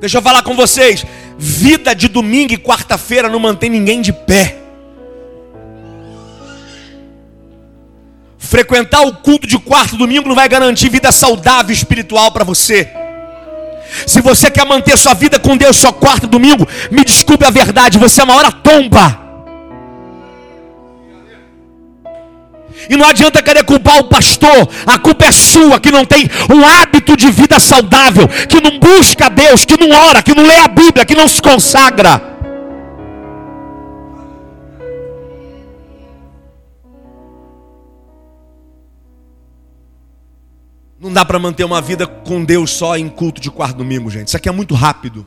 [0.00, 1.04] Deixa eu falar com vocês.
[1.42, 4.58] Vida de domingo e quarta-feira não mantém ninguém de pé.
[8.36, 12.90] Frequentar o culto de quarto domingo não vai garantir vida saudável espiritual para você.
[14.06, 17.96] Se você quer manter sua vida com Deus só quarto domingo, me desculpe a verdade,
[17.96, 19.29] você é uma hora tomba.
[22.88, 26.64] E não adianta querer culpar o pastor, a culpa é sua, que não tem um
[26.64, 30.68] hábito de vida saudável, que não busca Deus, que não ora, que não lê a
[30.68, 32.30] Bíblia, que não se consagra.
[41.00, 44.28] Não dá para manter uma vida com Deus só em culto de quarto domingo, gente.
[44.28, 45.26] Isso aqui é muito rápido.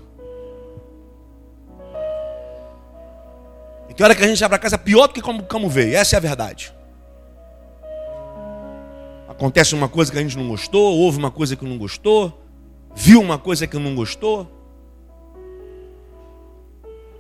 [3.90, 5.96] E tem hora que a gente vai para casa pior do que como, como veio.
[5.96, 6.72] Essa é a verdade.
[9.44, 12.42] Acontece uma coisa que a gente não gostou, houve uma coisa que não gostou,
[12.96, 14.50] viu uma coisa que não gostou.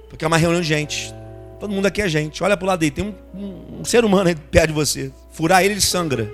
[0.08, 1.14] Porque é uma reunião de gente.
[1.60, 2.42] Todo mundo aqui é gente.
[2.42, 5.12] Olha para o lado aí, tem um, um, um, ser humano aí perto de você.
[5.34, 6.34] Furar ele, ele sangra.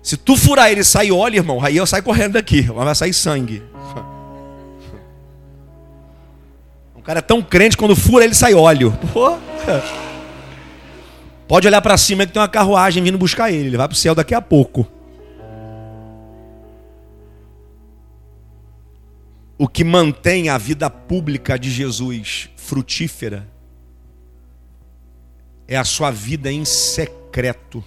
[0.00, 2.62] Se tu furar ele e sair óleo, irmão, aí eu saio correndo daqui.
[2.62, 3.64] Vai sair sangue.
[6.94, 8.96] Um cara é tão crente, quando fura ele sai óleo.
[9.12, 9.36] Pô.
[11.48, 13.68] Pode olhar para cima que tem uma carruagem vindo buscar ele.
[13.68, 14.86] Ele vai para o céu daqui a pouco.
[19.56, 23.48] O que mantém a vida pública de Jesus frutífera
[25.66, 27.82] é a sua vida em secreto.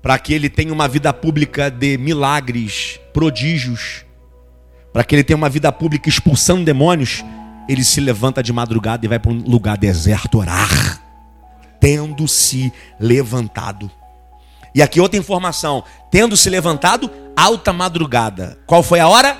[0.00, 4.06] Para que ele tenha uma vida pública de milagres, prodígios,
[4.90, 7.22] para que ele tenha uma vida pública expulsando demônios,
[7.68, 11.09] ele se levanta de madrugada e vai para um lugar deserto orar
[11.80, 13.90] tendo se levantado.
[14.74, 18.58] E aqui outra informação: tendo se levantado, alta madrugada.
[18.66, 19.30] Qual foi a hora?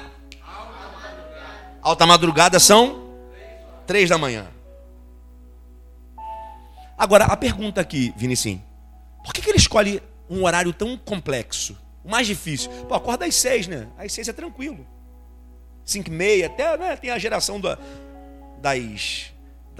[0.43, 3.11] Alta madrugada, alta madrugada são
[3.87, 4.47] três da manhã.
[6.97, 8.63] Agora, a pergunta aqui, Vinicim:
[9.25, 11.77] por que, que ele escolhe um horário tão complexo?
[12.05, 12.71] O mais difícil?
[12.89, 13.87] Pô, acorda às seis, né?
[13.99, 14.87] Às seis é tranquilo.
[15.85, 17.79] Cinco e meia, até né, tem a geração da,
[18.61, 19.30] das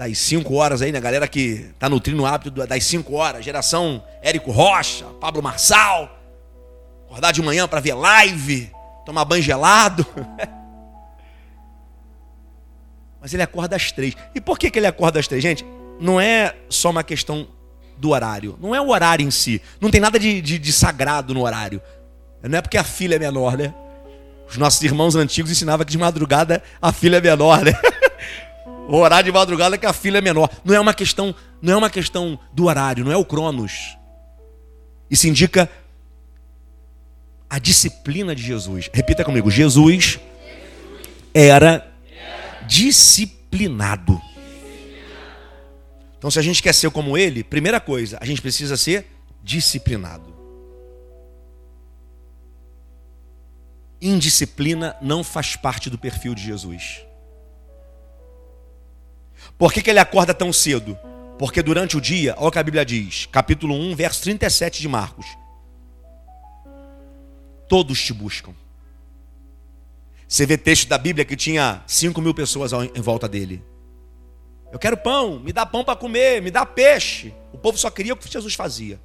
[0.01, 0.99] das 5 horas aí, né?
[0.99, 3.45] Galera que tá nutrindo o hábito das 5 horas.
[3.45, 6.19] Geração Érico Rocha, Pablo Marçal.
[7.05, 8.71] Acordar de manhã para ver live,
[9.05, 10.03] tomar banho gelado.
[13.21, 14.15] Mas ele acorda às três.
[14.33, 15.43] E por que, que ele acorda às três?
[15.43, 15.63] Gente,
[15.99, 17.47] não é só uma questão
[17.95, 18.57] do horário.
[18.59, 19.61] Não é o horário em si.
[19.79, 21.79] Não tem nada de, de, de sagrado no horário.
[22.41, 23.71] Não é porque a filha é menor, né?
[24.49, 27.73] Os nossos irmãos antigos ensinavam que de madrugada a filha é menor, né?
[28.93, 30.49] Orar de madrugada que a filha é menor.
[30.65, 33.97] Não é uma questão, não é uma questão do horário, não é o cronos.
[35.09, 35.69] Isso indica
[37.49, 38.89] a disciplina de Jesus.
[38.93, 39.49] Repita comigo.
[39.49, 40.19] Jesus
[41.33, 41.89] era
[42.67, 44.21] disciplinado.
[46.17, 49.07] Então, se a gente quer ser como ele, primeira coisa, a gente precisa ser
[49.41, 50.35] disciplinado.
[54.01, 57.05] Indisciplina não faz parte do perfil de Jesus.
[59.61, 60.97] Por que, que ele acorda tão cedo?
[61.37, 64.87] Porque durante o dia, olha o que a Bíblia diz, capítulo 1, verso 37 de
[64.87, 65.27] Marcos.
[67.69, 68.55] Todos te buscam.
[70.27, 73.63] Você vê texto da Bíblia que tinha 5 mil pessoas em volta dele.
[74.71, 77.31] Eu quero pão, me dá pão para comer, me dá peixe.
[77.53, 78.99] O povo só queria o que Jesus fazia.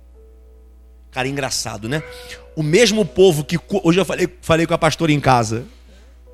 [1.11, 2.03] Cara, engraçado, né?
[2.57, 3.61] O mesmo povo que.
[3.85, 5.67] Hoje eu falei, falei com a pastora em casa.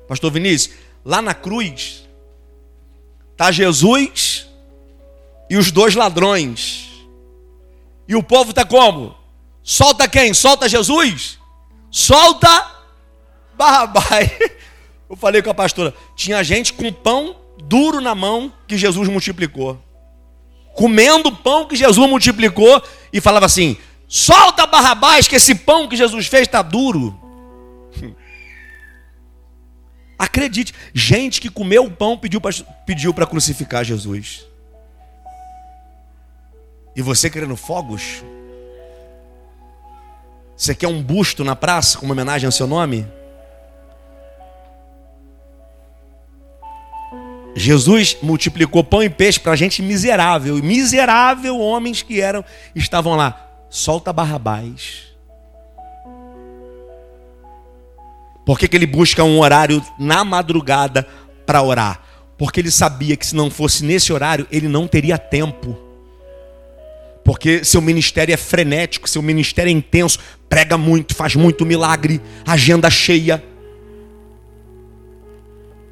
[0.07, 2.07] Pastor Vinícius, lá na cruz,
[3.33, 4.47] Está Jesus
[5.49, 6.89] e os dois ladrões.
[8.07, 9.15] E o povo está como?
[9.61, 10.33] Solta quem?
[10.33, 11.39] Solta Jesus?
[11.91, 12.71] Solta
[13.55, 14.31] Barrabás.
[15.09, 19.79] Eu falei com a pastora, tinha gente com pão duro na mão que Jesus multiplicou.
[20.73, 22.81] Comendo pão que Jesus multiplicou
[23.11, 23.77] e falava assim:
[24.07, 27.19] solta Barrabás, que esse pão que Jesus fez está duro.
[30.23, 32.53] Acredite, gente que comeu o pão pediu para
[32.85, 34.45] pediu crucificar Jesus.
[36.95, 38.23] E você querendo fogos?
[40.55, 43.05] Você quer um busto na praça como homenagem ao seu nome?
[47.53, 53.45] Jesus multiplicou pão e peixe para gente miserável, miserável homens que eram, estavam lá.
[53.69, 55.12] Solta Barrabás.
[58.45, 61.07] Por que, que ele busca um horário na madrugada
[61.45, 62.01] para orar?
[62.37, 65.77] Porque ele sabia que se não fosse nesse horário, ele não teria tempo.
[67.23, 70.19] Porque seu ministério é frenético, seu ministério é intenso,
[70.49, 73.41] prega muito, faz muito milagre, agenda cheia.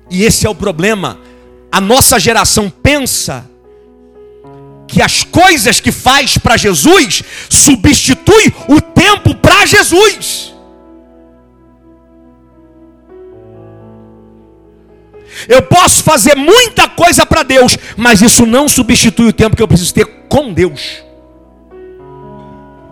[0.10, 1.20] E esse é o problema.
[1.72, 3.50] A nossa geração pensa
[4.90, 10.51] que as coisas que faz para Jesus substitui o tempo para Jesus.
[15.48, 19.68] Eu posso fazer muita coisa para Deus, mas isso não substitui o tempo que eu
[19.68, 21.04] preciso ter com Deus.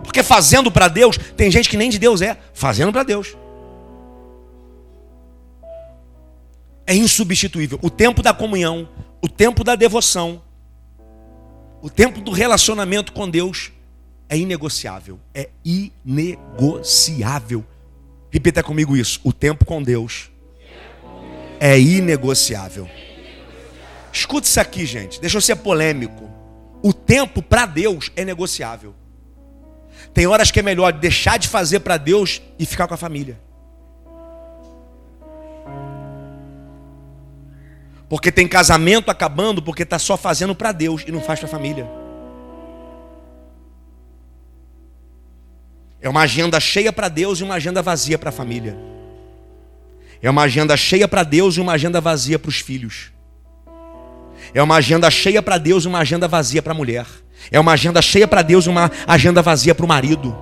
[0.02, 3.36] Porque fazendo para Deus, tem gente que nem de Deus é, fazendo para Deus.
[6.86, 7.78] É insubstituível.
[7.82, 8.88] O tempo da comunhão,
[9.22, 10.42] o tempo da devoção,
[11.80, 13.70] o tempo do relacionamento com Deus
[14.28, 15.18] é inegociável.
[15.34, 17.64] É inegociável.
[18.30, 19.20] Repita comigo isso.
[19.24, 20.29] O tempo com Deus
[21.60, 22.88] é inegociável.
[24.10, 25.20] Escuta isso aqui, gente.
[25.20, 26.28] Deixa eu ser polêmico.
[26.82, 28.94] O tempo para Deus é negociável.
[30.14, 33.38] Tem horas que é melhor deixar de fazer para Deus e ficar com a família.
[38.08, 41.50] Porque tem casamento acabando porque está só fazendo para Deus e não faz para a
[41.50, 41.88] família.
[46.00, 48.76] É uma agenda cheia para Deus e uma agenda vazia para a família.
[50.22, 53.10] É uma agenda cheia para Deus e uma agenda vazia para os filhos.
[54.52, 57.06] É uma agenda cheia para Deus e uma agenda vazia para a mulher.
[57.50, 60.36] É uma agenda cheia para Deus e uma agenda vazia para o marido.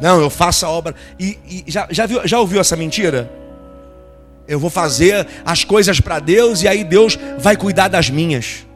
[0.00, 0.94] Não, eu faço a obra.
[1.18, 3.30] E, e já, já, viu, já ouviu essa mentira?
[4.46, 8.66] Eu vou fazer as coisas para Deus e aí Deus vai cuidar das minhas.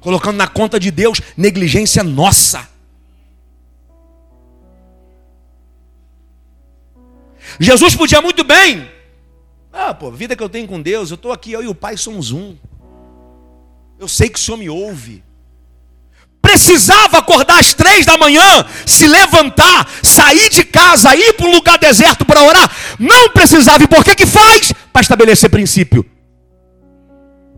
[0.00, 2.68] Colocando na conta de Deus negligência nossa.
[7.58, 8.88] Jesus podia muito bem.
[9.72, 11.96] Ah, pô, vida que eu tenho com Deus, eu estou aqui, eu e o Pai
[11.96, 12.56] somos um.
[13.98, 15.24] Eu sei que o Senhor me ouve.
[16.40, 21.78] Precisava acordar às três da manhã, se levantar, sair de casa, ir para um lugar
[21.78, 22.70] deserto para orar.
[22.98, 23.82] Não precisava.
[23.84, 24.72] E por que que faz?
[24.92, 26.06] Para estabelecer princípio.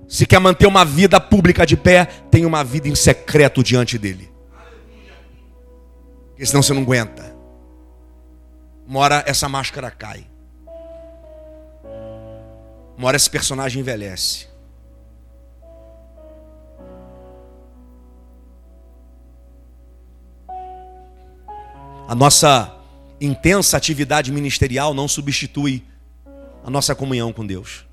[0.08, 4.28] Se quer manter uma vida pública de pé, tem uma vida em secreto diante dele.
[6.30, 7.29] Porque senão você não aguenta.
[8.90, 10.26] Uma hora essa máscara cai.
[12.98, 14.48] Uma hora esse personagem envelhece.
[22.08, 22.76] A nossa
[23.20, 25.84] intensa atividade ministerial não substitui
[26.64, 27.86] a nossa comunhão com Deus.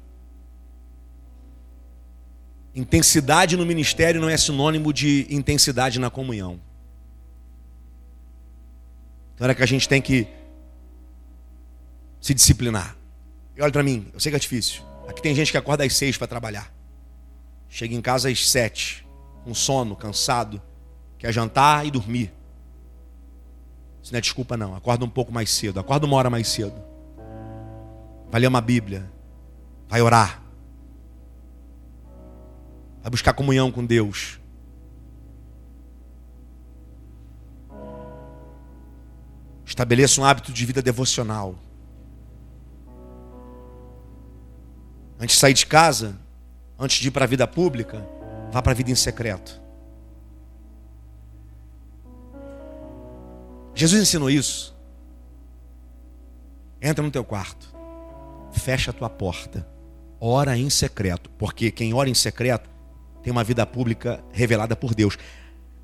[2.74, 6.60] Intensidade no ministério não é sinônimo de intensidade na comunhão.
[9.36, 10.36] Então é que a gente tem que
[12.28, 12.93] se disciplinar.
[13.55, 14.84] E olha para mim, eu sei que é difícil.
[15.07, 16.69] Aqui tem gente que acorda às seis para trabalhar.
[17.69, 19.07] Chega em casa às sete,
[19.45, 20.61] com sono, cansado,
[21.17, 22.34] quer jantar e dormir.
[24.03, 24.75] Isso não é desculpa, não.
[24.75, 25.80] Acorda um pouco mais cedo.
[25.80, 26.75] Acorda uma hora mais cedo.
[28.30, 29.09] Vai ler uma Bíblia.
[29.88, 30.43] Vai orar.
[33.01, 34.38] Vai buscar comunhão com Deus.
[39.65, 41.55] Estabeleça um hábito de vida devocional.
[45.20, 46.15] Antes de sair de casa,
[46.78, 48.07] antes de ir para a vida pública,
[48.51, 49.61] vá para a vida em secreto.
[53.74, 54.76] Jesus ensinou isso.
[56.82, 57.76] Entra no teu quarto,
[58.51, 59.68] fecha a tua porta,
[60.20, 62.70] ora em secreto, porque quem ora em secreto
[63.24, 65.18] tem uma vida pública revelada por Deus.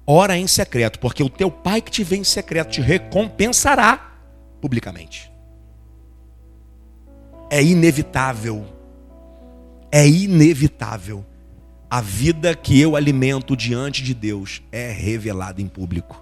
[0.06, 4.18] Ora em secreto, porque o teu pai que te vê em secreto te recompensará
[4.62, 5.32] publicamente.
[7.50, 8.66] É inevitável.
[9.96, 11.24] É inevitável.
[11.88, 16.20] A vida que eu alimento diante de Deus é revelada em público.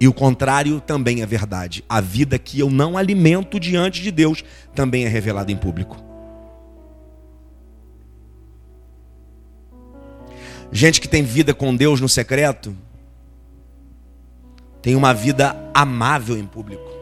[0.00, 1.84] E o contrário também é verdade.
[1.86, 4.42] A vida que eu não alimento diante de Deus
[4.74, 6.02] também é revelada em público.
[10.72, 12.74] Gente que tem vida com Deus no secreto
[14.80, 16.93] tem uma vida amável em público.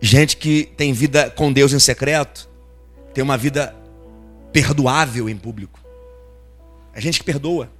[0.00, 2.48] Gente que tem vida com Deus em secreto
[3.12, 3.74] tem uma vida
[4.52, 5.80] perdoável em público.
[6.92, 7.70] É gente que perdoa.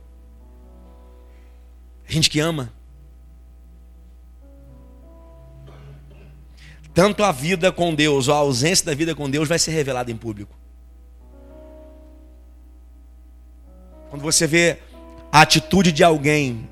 [2.08, 2.72] É gente que ama.
[6.92, 10.10] Tanto a vida com Deus ou a ausência da vida com Deus vai ser revelada
[10.10, 10.58] em público.
[14.10, 14.78] Quando você vê
[15.30, 16.68] a atitude de alguém,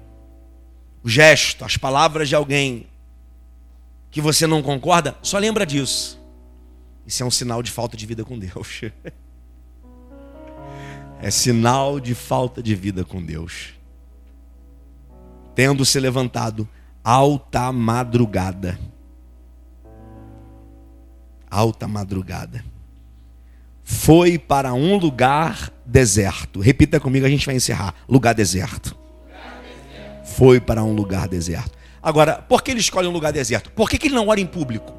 [1.05, 2.87] o gesto, as palavras de alguém
[4.11, 6.17] que você não concorda, só lembra disso.
[7.07, 8.83] Isso é um sinal de falta de vida com Deus.
[11.23, 13.75] é sinal de falta de vida com Deus.
[15.55, 16.69] Tendo se levantado
[17.05, 18.79] alta madrugada.
[21.49, 22.65] Alta madrugada.
[23.85, 26.59] Foi para um lugar deserto.
[26.59, 27.95] Repita comigo, a gente vai encerrar.
[28.09, 28.97] Lugar deserto.
[29.23, 30.27] Lugar deserto.
[30.27, 31.79] Foi para um lugar deserto.
[32.07, 33.69] Agora, por que ele escolhe um lugar deserto?
[33.73, 34.95] Por que, que ele não ora em público?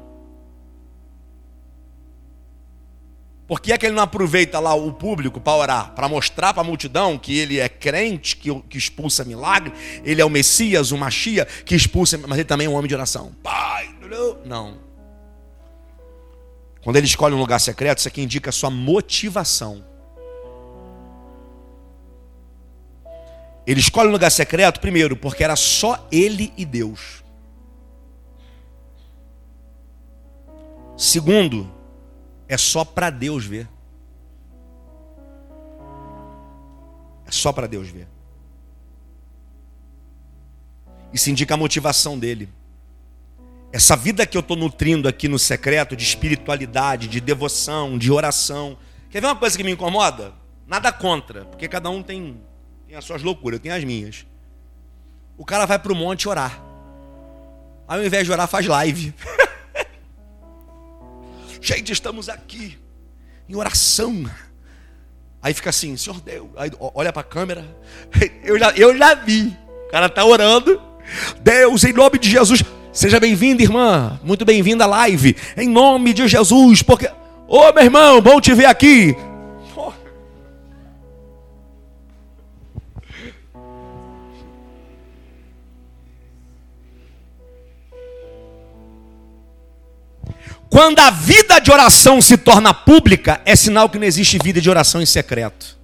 [3.46, 6.60] Por que é que ele não aproveita lá o público para orar, para mostrar para
[6.60, 9.72] a multidão que ele é crente, que, que expulsa milagre,
[10.04, 12.94] ele é o Messias, o Machia, que expulsa, mas ele também é um homem de
[12.94, 13.32] oração.
[13.42, 13.88] Pai,
[14.44, 14.76] não.
[16.82, 19.82] Quando ele escolhe um lugar secreto, isso aqui indica a sua motivação.
[23.68, 27.22] Ele escolhe um lugar secreto, primeiro, porque era só ele e Deus.
[30.96, 31.70] Segundo,
[32.48, 33.68] é só para Deus ver.
[37.26, 38.08] É só para Deus ver.
[41.12, 42.48] Isso indica a motivação dele.
[43.70, 48.78] Essa vida que eu estou nutrindo aqui no secreto de espiritualidade, de devoção, de oração.
[49.10, 50.32] Quer ver uma coisa que me incomoda?
[50.66, 52.40] Nada contra, porque cada um tem,
[52.88, 54.26] tem as suas loucuras, eu tenho as minhas.
[55.36, 56.58] O cara vai para o monte orar.
[57.86, 59.12] Ao invés de orar, faz live.
[61.60, 62.78] Gente, estamos aqui
[63.46, 64.24] em oração.
[65.42, 66.48] Aí fica assim, Senhor Deus.
[66.56, 67.76] Aí olha para a câmera.
[68.42, 69.54] Eu já, eu já vi.
[69.86, 70.80] O cara está orando.
[71.42, 72.64] Deus, em nome de Jesus.
[72.90, 74.18] Seja bem-vinda, irmã.
[74.24, 75.36] Muito bem-vinda à live.
[75.58, 76.82] Em nome de Jesus.
[76.82, 77.10] Porque.
[77.46, 79.14] Ô meu irmão, bom te ver aqui.
[90.70, 94.68] Quando a vida de oração se torna pública, é sinal que não existe vida de
[94.68, 95.78] oração em secreto.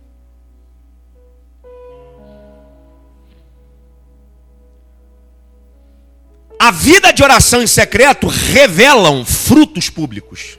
[6.59, 10.59] A vida de oração em secreto revelam frutos públicos.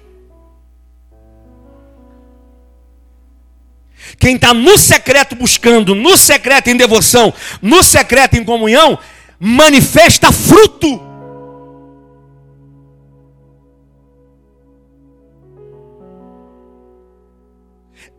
[4.19, 8.97] Quem está no secreto buscando, no secreto em devoção, no secreto em comunhão,
[9.39, 11.14] manifesta fruto.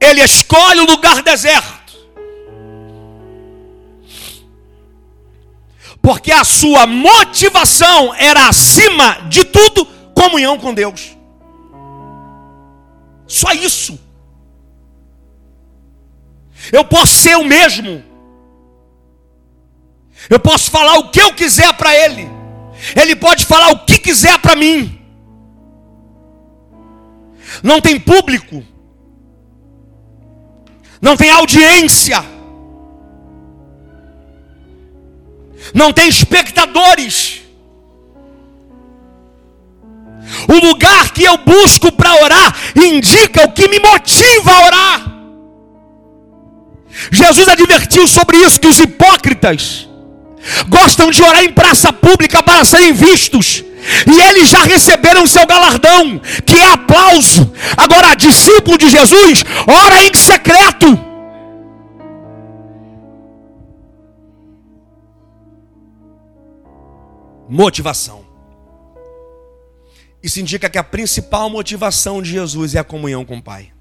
[0.00, 1.96] Ele escolhe o lugar deserto.
[6.00, 9.84] Porque a sua motivação era acima de tudo
[10.14, 11.16] comunhão com Deus.
[13.26, 13.98] Só isso.
[16.72, 18.04] Eu posso ser o mesmo.
[20.30, 22.28] Eu posso falar o que eu quiser para ele.
[22.94, 25.00] Ele pode falar o que quiser para mim.
[27.62, 28.64] Não tem público
[31.00, 32.24] não tem audiência,
[35.74, 37.42] não tem espectadores.
[40.48, 45.16] O lugar que eu busco para orar indica o que me motiva a orar.
[47.10, 49.88] Jesus advertiu sobre isso que os hipócritas
[50.68, 53.64] gostam de orar em praça pública para serem vistos.
[54.06, 57.52] E eles já receberam seu galardão, que é aplauso.
[57.76, 60.86] Agora, discípulo de Jesus, ora em secreto.
[67.48, 68.26] Motivação.
[70.22, 73.72] Isso indica que a principal motivação de Jesus é a comunhão com o Pai.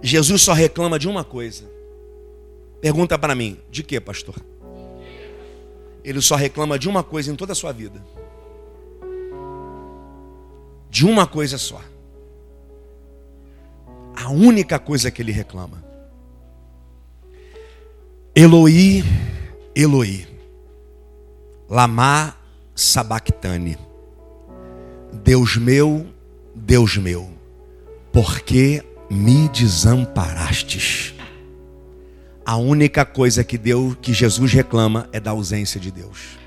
[0.00, 1.70] Jesus só reclama de uma coisa.
[2.80, 4.34] Pergunta para mim, de que, pastor?
[6.04, 8.04] Ele só reclama de uma coisa em toda a sua vida.
[10.90, 11.80] De uma coisa só.
[14.14, 15.82] A única coisa que ele reclama.
[18.34, 19.04] Eloi,
[19.74, 20.26] Eloi.
[21.68, 22.36] Lama
[22.74, 23.78] sabactane.
[25.12, 26.06] Deus meu,
[26.54, 27.30] Deus meu,
[28.12, 31.14] por que me desamparastes?
[32.44, 36.38] A única coisa que Deus, que Jesus reclama é da ausência de Deus.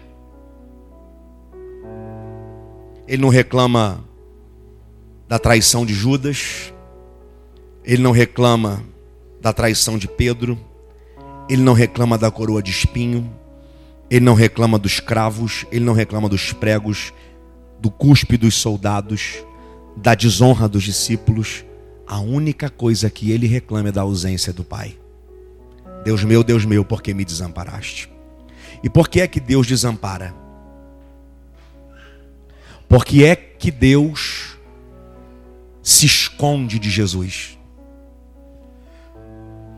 [3.08, 4.04] Ele não reclama
[5.28, 6.74] da traição de Judas,
[7.84, 8.84] ele não reclama
[9.40, 10.60] da traição de Pedro,
[11.48, 13.32] ele não reclama da coroa de espinho,
[14.10, 17.14] ele não reclama dos cravos, ele não reclama dos pregos,
[17.80, 19.44] do cuspe dos soldados,
[19.96, 21.64] da desonra dos discípulos.
[22.06, 24.98] A única coisa que ele reclama é da ausência do Pai.
[26.06, 28.12] Deus meu, Deus meu, por que me desamparaste?
[28.84, 30.36] E por que é que Deus desampara?
[32.88, 34.56] Porque é que Deus
[35.82, 37.58] se esconde de Jesus.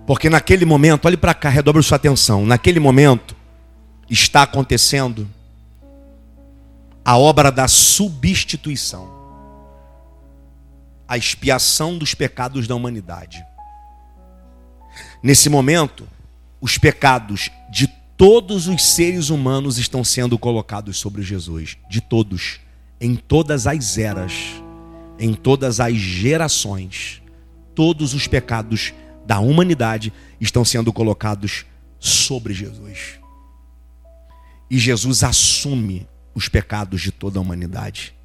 [0.06, 2.46] Porque naquele momento, olhe para cá, redobre sua atenção.
[2.46, 3.34] Naquele momento
[4.10, 5.30] está acontecendo
[7.06, 9.10] a obra da substituição,
[11.08, 13.42] a expiação dos pecados da humanidade.
[15.24, 16.06] Nesse momento,
[16.60, 17.88] os pecados de
[18.18, 22.60] todos os seres humanos estão sendo colocados sobre Jesus, de todos,
[22.99, 24.34] em todas as eras,
[25.20, 27.22] em todas as gerações.
[27.76, 28.91] Todos os pecados
[29.26, 31.66] da humanidade estão sendo colocados
[31.99, 33.20] sobre Jesus.
[34.70, 38.16] E Jesus assume os pecados de toda a humanidade.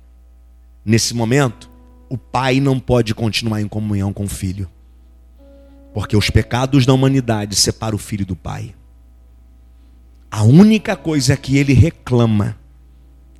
[0.85, 1.70] Nesse momento,
[2.09, 4.70] o pai não pode continuar em comunhão com o filho.
[5.93, 8.74] Porque os pecados da humanidade separam o filho do pai.
[10.30, 12.57] A única coisa que ele reclama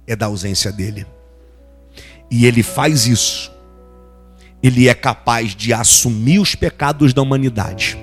[0.07, 1.07] é da ausência dele.
[2.30, 3.50] E ele faz isso.
[4.62, 7.98] Ele é capaz de assumir os pecados da humanidade.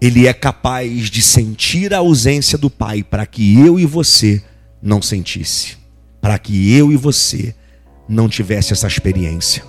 [0.00, 4.42] Ele é capaz de sentir a ausência do pai para que eu e você
[4.82, 5.78] não sentisse,
[6.20, 7.54] para que eu e você
[8.08, 9.64] não tivesse essa experiência.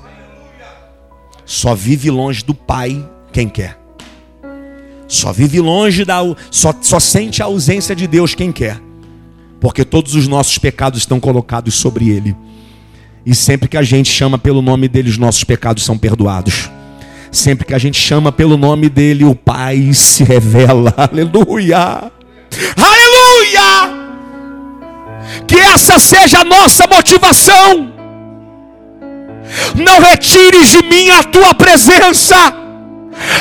[1.46, 3.78] Só vive longe do pai quem quer.
[5.10, 6.22] Só vive longe da.
[6.50, 8.80] Só, só sente a ausência de Deus quem quer.
[9.60, 12.34] Porque todos os nossos pecados estão colocados sobre Ele.
[13.26, 16.72] E sempre que a gente chama pelo nome dele, os nossos pecados são perdoados.
[17.30, 20.94] Sempre que a gente chama pelo nome dele, o Pai se revela.
[20.96, 22.10] Aleluia!
[22.78, 24.06] Aleluia!
[25.46, 27.92] Que essa seja a nossa motivação.
[29.76, 32.65] Não retires de mim a tua presença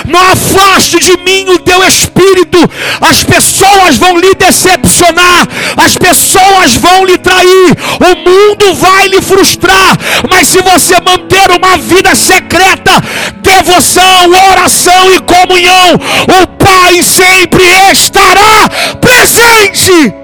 [0.07, 2.59] não afaste de mim o teu espírito.
[3.01, 9.97] As pessoas vão lhe decepcionar, as pessoas vão lhe trair, o mundo vai lhe frustrar.
[10.31, 12.93] Mas se você manter uma vida secreta,
[13.41, 15.95] devoção, oração e comunhão,
[16.43, 18.69] o Pai sempre estará
[19.01, 20.15] presente.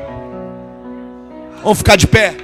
[1.63, 2.40] Vamos ficar de pé.